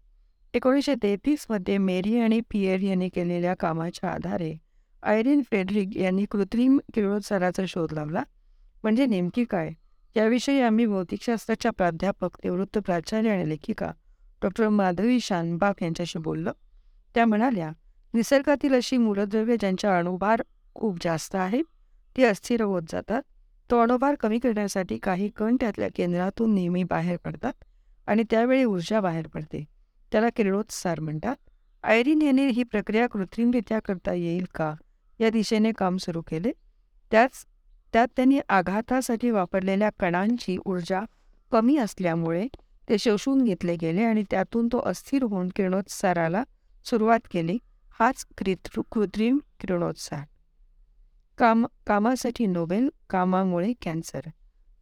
एकोणीसशे 0.54 0.94
तेहतीसमध्ये 1.02 1.78
मेरी 1.78 2.20
आणि 2.20 2.40
पियर 2.50 2.80
यांनी 2.80 3.08
केलेल्या 3.08 3.54
कामाच्या 3.54 4.10
आधारे 4.10 4.54
आयरिन 5.02 5.42
फ्रेडरिक 5.42 5.96
यांनी 5.96 6.24
कृत्रिम 6.24 6.78
किरणोत्साराचा 6.94 7.62
शोध 7.68 7.92
लावला. 7.92 8.22
म्हणजे 8.82 9.06
नेमकी 9.06 9.44
काय? 9.44 9.70
याविषयी 10.16 10.60
आम्ही 10.60 10.86
भौतिकशास्त्राच्या 10.86 11.70
प्राध्यापक 11.70 12.30
निवृत्त 12.44 12.78
प्राचार्य 12.78 13.30
आणि 13.30 13.48
लेखिका 13.48 13.92
डॉक्टर 14.42 14.68
माधवी 14.68 15.20
शानबाग 15.20 15.72
यांच्याशी 15.82 16.18
बोललो. 16.18 16.50
त्या 17.14 17.26
म्हणाल्या 17.26 17.70
निसर्गातील 18.14 18.74
अशी 18.74 18.96
मूलद्रव्ये 18.96 19.56
ज्यांच्या 19.60 19.98
अणुभार 19.98 20.42
खूप 20.74 20.98
जास्त 21.04 21.34
आहे 21.34 21.62
ती 22.16 22.24
अस्थिर 22.24 22.62
होत 22.62 22.82
जातात. 22.92 23.22
तो 23.70 23.86
कमी 24.20 24.38
करण्यासाठी 24.38 24.98
काही 24.98 25.28
कण 25.28 25.56
त्यातल्या 25.60 25.88
केंद्रातून 25.94 26.54
नेहमी 26.54 26.82
बाहेर 26.82 27.16
पडतात 27.24 27.52
आणि 28.06 28.22
त्यावेळी 28.30 28.64
ऊर्जा 28.64 29.00
बाहेर 29.00 29.26
पडते. 29.26 29.64
त्याला 30.12 30.28
किरणोत्सार 30.36 31.00
म्हणतात. 31.00 31.36
आयरीन 31.82 32.22
यांनी 32.22 32.46
ही 32.46 32.62
प्रक्रिया 32.62 33.06
कृत्रिमरित्या 33.06 33.78
करता 33.78 34.12
येईल 34.12 34.46
का? 34.54 34.74
या 35.20 35.30
दिशेने 35.30 35.72
काम 35.72 35.96
सुरू 35.96 36.22
केले. 36.22 36.52
त्याच 37.10 37.30
त्यात 37.92 38.08
त्यांनी 38.16 38.40
आघातासाठी 38.48 39.30
वापरलेल्या 39.30 39.90
कणांची 40.00 40.56
ऊर्जा 40.64 41.00
कमी 41.52 41.76
असल्यामुळे 41.76 42.48
ते 42.88 42.98
शोषून 42.98 43.44
घेतले 43.44 43.76
गेले 43.76 44.02
आणि 44.02 44.24
त्यातून 44.30 44.66
तो 44.66 44.82
अस्थिर 44.86 45.22
होऊन 45.22 45.48
किरणोत्साराला 45.48 46.44
सुरुवात 46.84 47.20
केली. 47.32 47.58
हाच 48.00 48.24
कृत्र 48.38 48.82
कृत्रिम 48.92 49.38
किरणोत्सार. 49.60 50.24
काम 51.40 51.66
कामासाठी 51.86 52.46
नोबेल 52.46 52.88
कामामुळे 53.10 53.72
कॅन्सर. 53.82 54.20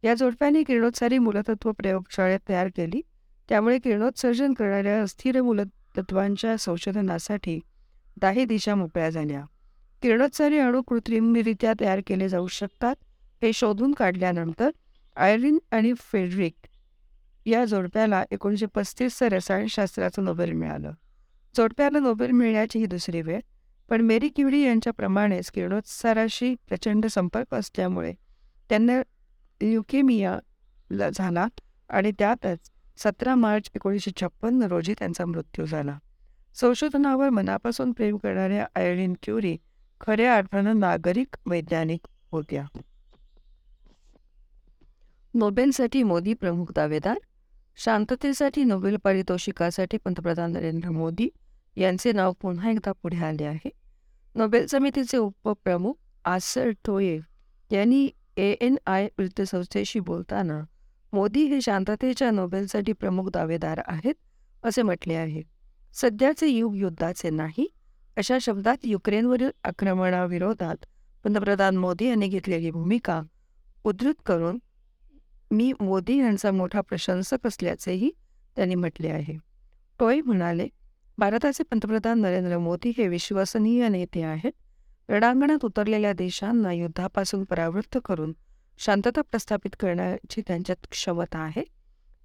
या 0.03 0.13
जोडप्याने 0.13 0.63
किरणोत्सारी 0.63 1.17
मूलतत्व 1.17 1.71
प्रयोगशाळेत 1.71 2.39
तयार 2.49 2.67
केली. 2.67 3.01
त्यामुळे 3.49 3.79
किरणोत्सर्जन 3.79 4.53
करणाऱ्या 4.53 5.01
अस्थिर 5.01 5.41
मूलतत्वांच्या 5.41 6.57
संशोधनासाठी 6.57 7.59
दाही 8.17 8.45
दिशा 8.45 8.75
मोकळ्या 8.75 9.09
झाल्या. 9.09 9.45
किरणोत्सारी 10.01 10.57
अणू 10.59 10.81
कृत्रिमरित्या 10.81 11.73
तयार 11.79 12.01
केले 12.07 12.29
जाऊ 12.29 12.47
शकतात 12.47 12.95
हे 13.41 13.53
शोधून 13.53 13.93
काढल्यानंतर 13.93 14.69
आयरिन 15.15 15.57
आणि 15.71 15.93
फेडरिक 15.97 16.55
या 17.45 17.65
जोडप्याला 17.65 18.23
एकोणीसशे 18.31 18.65
पस्तीसचं 18.65 19.27
रसायनशास्त्राचं 19.27 20.23
नोबेल 20.23 20.51
मिळालं. 20.51 20.91
जोडप्याला 21.57 21.99
नोबेल 21.99 22.31
मिळण्याची 22.31 22.79
ही 22.79 22.85
दुसरी 22.85 23.21
वेळ 23.21 23.39
पण 23.89 24.01
मेरी 24.01 24.29
क्युरी 24.29 24.61
यांच्याप्रमाणेच 24.61 25.51
किरणोत्साराशी 25.51 26.55
प्रचंड 26.67 27.05
संपर्क 27.05 27.53
असल्यामुळे 27.53 28.13
त्यांना 28.69 28.99
ल्युकेमिया 29.61 30.39
झाला 31.13 31.47
आणि 31.89 32.11
त्यातच 32.19 32.71
सतरा 32.97 33.35
मार्च 33.35 33.69
एकोणीसशे 33.75 34.11
छप्पन्न 34.21 34.63
रोजी 34.63 34.93
त्यांचा 34.93 35.25
मृत्यू 35.25 35.65
झाला. 35.65 35.97
संशोधनावर 36.55 37.29
मनापासून 37.29 37.91
प्रेम 37.91 38.17
करणाऱ्या 38.17 38.67
आयरिन 38.75 39.13
क्युरी 39.23 39.57
खऱ्या 40.01 40.35
अर्थानं 40.35 40.79
नागरिक 40.79 41.35
वैज्ञानिक 41.45 42.07
होत्या. 42.31 42.65
नोबेलसाठी 45.33 46.03
मोदी 46.03 46.33
प्रमुख 46.33 46.65
दावेदार 46.75 47.17
शांततेसाठी 47.77 48.63
नोबेल 48.63 48.97
पारितोषिकासाठी 49.03 49.97
पंतप्रधान 49.97 50.51
नरेंद्र 50.51 50.89
मोदी 50.89 51.29
यांचे 51.75 52.11
नाव 52.11 52.33
पुन्हा 52.33 52.71
एकदा 52.71 52.91
पुढे 52.91 53.17
आले 53.17 53.45
आहे. 53.45 53.78
नोबेल 54.39 54.65
समितीचे 54.67 55.17
उपप्रमुख 55.17 55.93
आसर 56.25 56.69
टोये 56.85 57.19
यांनी 57.71 58.09
ए 58.37 58.51
एन 58.61 58.75
आय 58.85 59.07
वृत्तसंस्थेशी 59.17 59.99
बोलताना 59.99 60.59
मोदी 61.13 61.43
हे 61.43 61.59
शांततेच्या 61.61 62.29
नोबेलसाठी 62.31 62.93
प्रमुख 62.93 63.29
दावेदार 63.29 63.81
आहेत 63.85 64.15
असे 64.63 64.81
म्हटले 64.81 65.13
आहे. 65.13 65.41
सध्याचे 65.93 66.47
युग 66.47 66.75
युद्धाचे 66.75 67.29
नाही 67.29 67.67
अशा 68.17 68.37
शब्दात 68.41 68.77
युक्रेनवरील 68.83 69.49
आक्रमणाविरोधात 69.63 70.85
पंतप्रधान 71.23 71.77
मोदी 71.77 72.07
यांनी 72.07 72.27
घेतलेली 72.27 72.71
भूमिका 72.71 73.21
उद्धृत 73.83 74.21
करून 74.25 74.59
मी 75.51 75.71
मोदी 75.79 76.17
यांचा 76.17 76.51
मोठा 76.51 76.81
प्रशंसक 76.81 77.47
असल्याचेही 77.47 78.11
त्यांनी 78.55 78.75
म्हटले 78.75 79.09
आहे. 79.09 79.37
टोय 79.99 80.21
म्हणाले 80.21 80.67
भारताचे 81.19 81.63
पंतप्रधान 81.63 82.19
नरेंद्र 82.19 82.57
मोदी 82.57 82.91
हे 82.97 83.07
विश्वसनीय 83.07 83.87
नेते 83.87 84.21
आहेत. 84.23 84.51
रणांगणात 85.09 85.65
उतरलेल्या 85.65 86.13
देशांना 86.13 86.73
युद्धापासून 86.73 87.43
परावृत्त 87.43 87.97
करून 88.05 88.33
शांतता 88.77 89.21
प्रस्थापित 89.21 89.75
करण्याची 89.79 90.41
त्यांच्यात 90.47 90.87
क्षमता 90.91 91.39
आहे. 91.39 91.63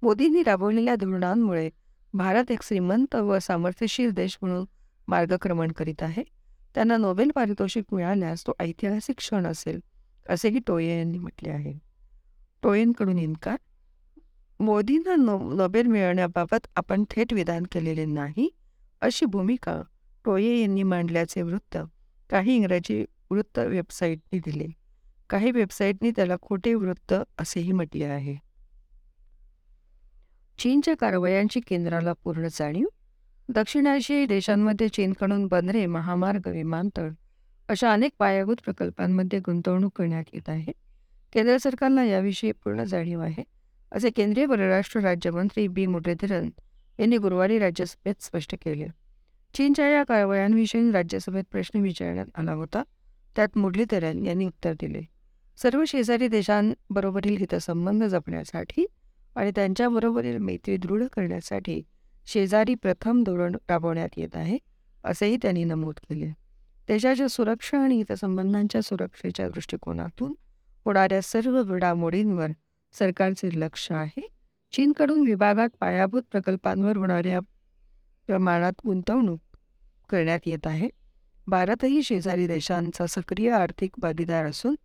मोदींनी 0.01 0.43
राबवलेल्या 0.43 0.95
धोरणांमुळे 0.95 1.69
भारत 2.13 2.51
एक 2.51 2.63
श्रीमंत 2.63 3.15
व 3.15 3.39
सामर्थ्यशील 3.39 4.11
देश 4.11 4.37
म्हणून 4.41 4.65
मार्गक्रमण 5.07 5.71
करीत 5.71 6.03
आहे. 6.03 6.23
त्यांना 6.75 6.97
नोबेल 6.97 7.31
पारितोषिक 7.35 7.85
मिळाल्यास 7.91 8.47
तो 8.47 8.51
ऐतिहासिक 8.59 9.17
क्षण 9.17 9.45
असेल 9.47 9.79
असेही 10.29 10.59
टोये 10.67 10.97
यांनी 10.97 11.17
म्हटले 11.17 11.49
आहे. 11.49 11.73
टोयेंकडून 12.63 13.17
इन्कार? 13.17 13.57
मोदींना 14.59 15.15
नो 15.15 15.53
नोबेल 15.53 15.87
मिळवण्याबाबत 15.87 16.67
आपण 16.75 17.03
थेट 17.09 17.33
विधान 17.33 17.63
केलेले 17.71 18.05
नाही. 18.05 18.49
अशी 19.01 19.25
भूमिका 19.25 19.81
टोये 20.25 20.61
यांनी 20.61 20.83
मांडल्याचे 20.83 21.41
वृत्त 21.41 21.77
काही 22.29 22.55
इंग्रजी 22.55 23.05
वृत्त 23.29 23.59
वेबसाईटनी 23.59 24.39
दिले. 24.39 24.67
काही 25.29 25.51
वेबसाईटनी 25.51 26.11
त्याला 26.11 26.35
खोटे 26.41 26.73
वृत्त 26.73 27.13
असेही 27.37 27.71
म्हटले 27.71 28.05
आहे. 28.05 28.35
चीनच्या 30.59 30.97
कारवायांची 30.97 31.59
केंद्राला 31.59 32.13
पूर्ण 32.13 32.47
जाणीव? 32.47 32.87
दक्षिण 33.49 33.87
आशियाई 33.87 34.25
देशांमध्ये 34.25 34.89
चीनकडून 34.89 35.47
बंदरे 35.47 35.85
महामार्ग 35.85 36.47
विमानतळ 36.47 37.09
अशा 37.69 37.93
अनेक 37.93 38.11
पायाभूत 38.19 38.55
प्रकल्पांमध्ये 38.65 39.39
गुंतवणूक 39.39 39.91
करण्यात 39.95 40.23
येत 40.33 40.49
आहे. 40.49 40.71
केंद्र 41.33 41.57
सरकारला 41.57 42.03
याविषयी 42.03 42.51
पूर्ण 42.51 42.83
जाणीव 42.83 43.21
आहे 43.21 43.43
असे 43.91 44.09
केंद्रीय 44.09 44.45
परराष्ट्र 44.45 44.99
राज्यमंत्री 44.99 45.67
बी. 45.67 45.85
मुरलीधरन 45.85 46.49
यांनी 46.99 47.17
गुरुवारी 47.17 47.59
राज्यसभेत 47.59 48.15
स्पष्ट 48.19 48.55
केले. 48.65 48.87
चीनच्या 49.53 49.87
या 49.87 50.03
कारवायांविषयी 50.03 50.91
राज्यसभेत 50.91 51.43
प्रश्न 51.51 51.79
विचारण्यात 51.79 52.25
आला 52.35 52.51
होता. 52.51 52.83
त्यात 53.35 53.57
मुरलीधरन 53.57 54.25
यांनी 54.25 54.45
उत्तर 54.45 54.73
दिले. 54.73 55.01
सर्व 55.57 55.83
शेजारी 55.87 56.27
देशांबरोबरील 56.27 57.37
हितसंबंध 57.37 58.03
जपण्यासाठी 58.03 58.85
आणि 59.35 59.51
त्यांच्याबरोबरील 59.55 60.37
मैत्री 60.37 60.77
दृढ 60.77 61.03
करण्यासाठी 61.03 61.81
शेजारी 62.27 62.75
प्रथम 62.75 63.23
धोरण 63.23 63.55
राबवण्यात 63.69 64.09
येत 64.17 64.35
आहे 64.35 64.57
असेही 65.03 65.37
त्यांनी 65.41 65.63
नमूद 65.63 65.95
केले. 65.95 66.27
देशाच्या 66.87 67.27
सुरक्षा 67.27 67.79
आणि 67.79 67.95
हितसंबंधांच्या 67.95 68.81
सुरक्षेच्या 68.81 69.49
दृष्टिकोनातून 69.49 70.33
होणाऱ्या 70.85 71.21
सर्व 71.21 71.63
घडामोडींवर 71.63 72.47
सरकारचे 72.93 73.49
लक्ष 73.59 73.91
आहे. 73.91 74.34
चीनकडून 74.75 75.27
विभागात 75.27 75.69
पायाभूत 75.79 76.21
प्रकल्पांवर 76.31 76.97
होणाऱ्या 76.97 77.39
प्रमाणात 78.27 78.73
गुंतवणूक 78.85 79.39
करण्यात 80.09 80.39
येत 80.45 80.67
आहे. 80.67 80.89
भारतही 81.47 82.03
शेजारी 82.03 82.47
देशांचा 82.47 83.05
सक्रिय 83.05 83.51
आर्थिक 83.51 83.91
भागीदार 83.97 84.45
असून 84.45 84.75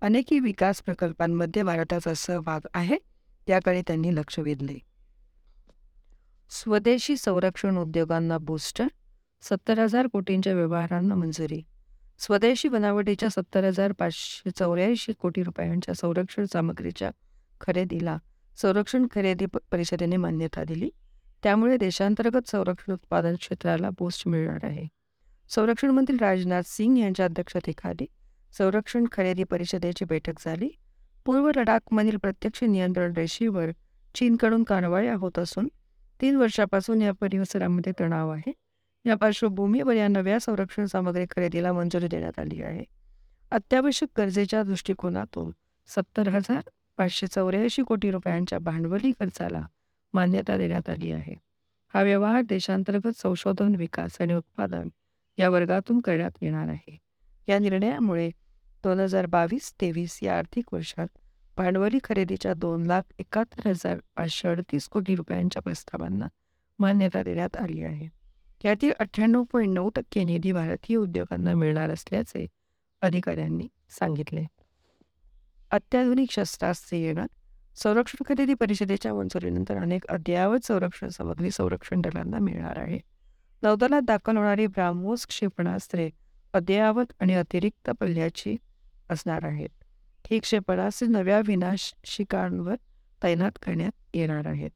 अनेकही 0.00 0.40
विकास 0.40 0.82
प्रकल्पांमध्ये 0.82 1.62
भारताचा 1.62 2.14
सहभाग 2.14 2.60
आहे 2.74 2.96
त्याकडे 3.46 3.82
त्यांनी 3.86 4.14
लक्ष 4.14 4.38
वेधले. 4.38 4.78
स्वदेशी 6.50 7.16
संरक्षण 7.16 7.76
उद्योगांना 7.76 8.38
बूस्टर 8.38 8.86
सत्तर 9.42 9.78
हजार 9.78 10.06
कोटींच्या 10.06 10.52
व्यवहारांना 10.52 11.14
मंजुरी. 11.14 11.62
स्वदेशी 12.18 12.68
बनावटीच्या 12.68 13.28
सत्तर 13.28 13.64
हजार 13.64 13.92
पाचशे 13.92 14.50
चौऱ्याऐंशी 14.50 15.12
कोटी 15.12 15.42
रुपयांच्या 15.42 15.94
संरक्षण 15.94 16.44
सामग्रीच्या 16.44 17.10
खरेदीला 17.60 18.18
संरक्षण 18.56 19.06
खरेदी 19.14 19.46
परिषदेने 19.46 20.16
मान्यता 20.16 20.64
दिली. 20.64 20.90
त्यामुळे 21.42 21.76
देशांतर्गत 21.76 22.48
संरक्षण 22.48 22.92
उत्पादन 22.92 23.34
क्षेत्राला 23.34 23.90
बूस्ट 23.90 24.28
मिळणार 24.28 24.58
आहे. 24.62 24.86
संरक्षण 25.48 25.90
मंत्री 25.90 26.16
राजनाथ 26.16 26.62
सिंग 26.66 26.98
यांच्या 26.98 27.24
अध्यक्षतेखाली 27.24 28.06
संरक्षण 28.58 29.04
खरेदी 29.12 29.44
परिषदेची 29.44 30.04
बैठक 30.04 30.32
झाली. 30.44 30.68
पूर्व 31.24 31.50
लडाखमधील 31.56 32.16
प्रत्यक्ष 32.16 32.64
नियंत्रण 32.64 33.12
रेषेवर 33.12 33.70
चीनकडून 34.14 34.64
कारवाया 34.64 35.14
होत 35.14 35.38
असून 35.38 35.68
तीन 36.20 36.36
वर्षापासून 36.36 37.02
या 37.02 37.12
परिसरामध्ये 37.12 37.92
तणाव 38.00 38.30
आहे. 38.30 38.52
या 39.06 39.14
पार्श्वभूमीवर 39.14 39.94
या 39.94 40.08
नव्या 40.08 40.40
संरक्षण 40.40 40.84
सामग्री 40.84 41.24
खरेदीला 41.24 41.72
मंजुरी 41.72 42.08
देण्यात 42.08 42.38
आली 42.38 42.62
आहे. 42.62 42.84
अत्यावश्यक 43.50 44.08
गरजेच्या 44.18 44.62
दृष्टिकोनातून 44.62 45.50
सत्तर 45.88 46.28
हजार 46.28 46.60
पाचशे 47.00 47.26
चौऱ्याऐंशी 47.26 47.82
कोटी 47.82 48.10
रुपयांच्या 48.10 48.58
भांडवली 48.58 49.12
खर्चाला 49.20 49.60
मान्यता 50.14 50.56
देण्यात 50.56 50.88
आली 50.90 51.12
आहे. 51.12 51.34
हा 51.94 52.02
व्यवहार 52.02 52.42
देशांतर्गत 52.42 53.16
संशोधन 53.16 53.74
विकास 53.74 54.20
आणि 54.20 54.34
उत्पादन 54.34 54.88
या 55.38 55.48
वर्गातून 55.48 56.00
करण्यात 56.00 56.30
येणार 56.42 56.68
आहे. 56.68 56.98
या 57.48 57.58
निर्णयामुळे 57.58 58.30
दोन 58.84 59.00
हजार 59.00 59.26
बावीस 59.26 59.72
तेवीस 59.80 60.18
या 60.22 60.38
आर्थिक 60.38 60.74
वर्षात 60.74 61.06
भांडवली 61.56 61.98
खरेदीच्या 62.04 62.54
दोन 62.54 62.86
लाख 62.86 63.02
एकाहत्तर 63.18 63.68
हजार 63.68 63.98
पाचशे 64.16 64.48
अडतीस 64.48 64.88
कोटी 64.88 65.14
रुपयांच्या 65.14 65.62
प्रस्तावांना 65.62 66.26
मान्यता 66.78 67.22
देण्यात 67.22 67.56
आली 67.56 67.82
आहे. 67.82 68.08
यातील 68.64 68.92
अठ्ठ्याण्णव 68.98 69.42
पॉईंट 69.42 69.74
नऊ 69.74 69.88
टक्के 69.88 70.24
निधी 70.24 70.52
भारतीय 70.52 70.96
उद्योगांना 70.96 71.54
मिळणार 71.54 71.90
असल्याचे 71.90 72.46
अधिकाऱ्यांनी 73.00 73.68
सांगितले. 73.90 74.44
अत्याधुनिक 75.70 76.30
शस्त्रास्त्रे 76.30 76.98
येणार 76.98 77.26
संरक्षण 77.76 78.22
खरेदी 78.28 78.54
परिषदेच्या 78.54 79.14
मंजुरीनंतर 79.14 79.76
अनेक 79.76 80.06
अद्ययावत 80.06 80.64
संरक्षण 80.64 81.08
सामग्री 81.08 81.50
संरक्षण 81.50 82.00
दलांना 82.00 82.38
मिळणार 82.38 82.78
आहे. 82.78 82.98
नौदलात 83.62 84.02
दाखल 84.02 84.36
होणारी 84.36 84.66
ब्राह्मोस 84.66 85.26
क्षेपणास्त्रे 85.26 86.10
अद्ययावत 86.52 87.12
आणि 87.20 87.34
अतिरिक्त 87.34 87.90
पल्ल्याची 87.90 88.56
असणार 89.10 89.44
आहेत. 89.44 89.68
ही 90.30 90.38
क्षेपणास्त्रे 90.38 91.08
नव्या 91.08 91.40
विनाशिकांवर 91.46 92.74
तैनात 93.22 93.52
करण्यात 93.62 93.92
येणार 94.14 94.46
आहेत. 94.46 94.70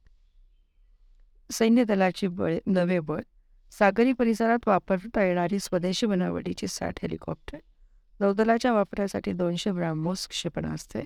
सैन्य 1.51 1.83
दलाची 1.83 2.27
बळ 2.27 2.57
नवे 2.65 2.99
बळ 2.99 3.21
सागरी 3.79 4.13
परिसरात 4.13 4.67
वापरता 4.67 5.23
येणारी 5.23 5.59
स्वदेशी 5.59 6.05
बनावटीची 6.05 6.67
साठ 6.67 6.93
हेलिकॉप्टर 7.01 7.57
नौदलाच्या 8.19 8.73
वापरासाठी 8.73 9.31
दोनशे 9.33 9.71
ब्राह्मोस 9.71 10.27
क्षेपणास्त्रे 10.27 11.01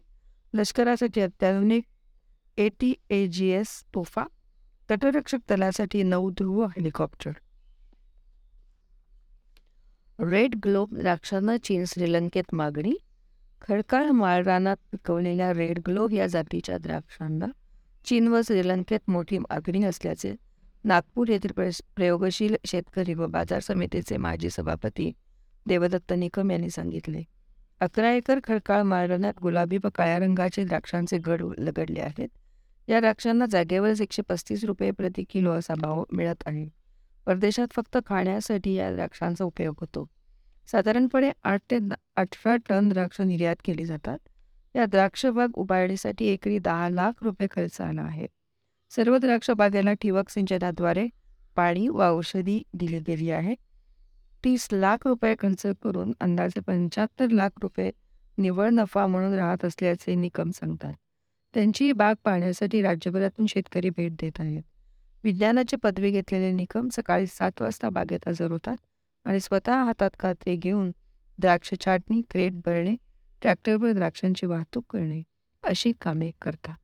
लष्करासाठी 0.54 1.22
अत्याधुनिक 1.22 1.84
A 2.58 2.70
T 2.80 2.94
A 3.10 3.26
G 3.28 3.48
S 3.50 3.84
तोफा 3.94 4.24
तटरक्षक 4.90 5.40
दलासाठी 5.50 6.04
नऊ 6.04 6.30
ध्रुव 6.30 6.66
हेलिकॉप्टर. 6.66 7.32
रेड 10.20 10.56
ग्लोब 10.64 10.96
द्राक्षांना 10.96 11.58
चीन 11.58 11.84
श्रीलंकेत 11.88 12.54
मागणी. 12.54 12.94
खडकाळ 13.62 14.10
माळरानात 14.12 14.78
पिकवलेल्या 14.92 15.52
रेड 15.54 15.80
ग्लोब 15.88 16.14
या 16.14 16.28
जातीच्या 16.28 16.78
द्राक्षांना 16.78 17.46
चीन 18.06 18.28
व 18.28 18.42
श्रीलंकेत 18.48 19.10
मोठी 19.10 19.38
मागणी 19.38 19.84
असल्याचे 19.84 20.34
नागपूर 20.84 21.30
येथील 21.30 21.52
प्रयोगशील 21.96 22.56
शेतकरी 22.66 23.14
व 23.14 23.28
बाजार 23.28 23.60
समितीचे 23.60 24.18
माजी 24.18 24.50
सभापती 24.50 25.12
देवदत्त 25.68 26.14
निकम 26.14 26.52
यांनी 26.52 26.70
सांगितले. 26.70 27.24
अकरा 27.80 28.12
एकर 28.12 28.40
खडकाळ 28.44 28.82
माळरानात 28.82 29.34
गुलाबी 29.42 29.78
व 29.84 29.88
काळ्या 29.96 30.20
रंगाचे 30.20 30.64
द्राक्षांचे 30.64 31.18
गड 31.18 31.42
लगडले 31.58 32.00
आहेत. 32.00 32.30
या 32.88 33.00
द्राक्षांना 33.00 33.46
जागेवरच 33.46 34.02
एकशे 34.02 34.22
पस्तीस 34.22 34.64
रुपये 34.64 34.92
प्रति 34.92 35.24
किलो 35.24 35.52
असा 35.52 35.74
भाव 35.76 36.04
मिळत 36.12 36.44
आहे. 36.46 36.70
परदेशात 37.26 37.68
फक्त 37.72 37.98
खाण्यासाठी 38.06 38.74
या 38.74 38.92
द्राक्षांचा 38.92 39.46
उपयोग 39.46 39.76
होतो. 39.80 40.10
साधारणपणे 40.72 41.32
आठ 41.44 41.62
ते 41.72 41.78
अठरा 42.16 42.56
टन 42.56 42.90
द्राक्ष 42.90 43.22
निर्यात 43.22 43.56
केली 43.66 43.86
जातात. 43.86 44.18
या 44.76 44.86
द्राक्ष 44.86 45.26
बाग 45.26 45.52
उभारणीसाठी 45.54 46.26
एकरी 46.26 46.60
दहा 46.60 46.90
लाख 46.90 47.12
रुपये 47.22 47.48
खर्च 47.52 47.82
आला 47.82 48.02
आहे. 48.02 48.28
सर्व 48.90 49.18
द्राक्ष 49.18 49.52
बागेला 49.52 49.94
ठिबक 49.94 50.30
सिंचनाद्वारे 50.30 51.08
पाणी 51.56 51.88
व 51.88 52.04
औषधी 52.04 52.64
दिली 52.74 53.00
गेली 53.00 53.32
आहे. 53.32 53.56
तीस 54.44 54.68
लाख 54.72 55.08
रुपये 55.08 55.36
खर्च 55.40 55.66
करून 55.84 56.14
अंदाजे 56.20 56.60
पंच्याहत्तर 56.60 57.30
लाख 57.30 57.50
रुपये 57.62 57.92
निव्वळ 58.38 58.70
नफा 58.70 59.08
म्हणून 59.08 59.34
राहत 59.34 59.66
असल्याचे 59.66 60.16
निकम 60.16 60.50
सांगतात. 60.50 60.94
त्यांची 61.54 61.86
ही 61.86 61.92
बाग 61.92 62.16
पाहण्यासाठी 62.24 62.82
राज्यभरातून 62.82 63.46
शेतकरी 63.46 63.90
भेट 63.90 64.12
देत 64.12 64.40
आहेत. 64.40 64.62
विज्ञानाची 65.24 65.76
पदवी 65.76 66.12
घेतलेले 66.12 66.52
निकम 66.52 66.88
सकाळी 66.92 67.28
सात 67.28 67.62
वाजता 67.62 67.90
बागेत 67.90 68.28
हजर 68.28 68.52
होतात 68.52 68.78
आणि 69.26 69.40
स्वतः 69.40 69.84
हातात 69.84 70.10
कात्रे 70.20 70.56
घेऊन 70.56 70.92
द्राक्ष 71.40 71.74
छाटणी 71.86 72.22
क्रेट 72.30 72.54
भरणे 72.66 72.96
ट्रॅक्टरवर 73.42 73.92
द्राक्षांची 73.92 74.46
वाहतूक 74.46 74.86
करणे 74.90 75.22
अशी 75.64 75.92
कामे 76.02 76.32
करतात. 76.42 76.76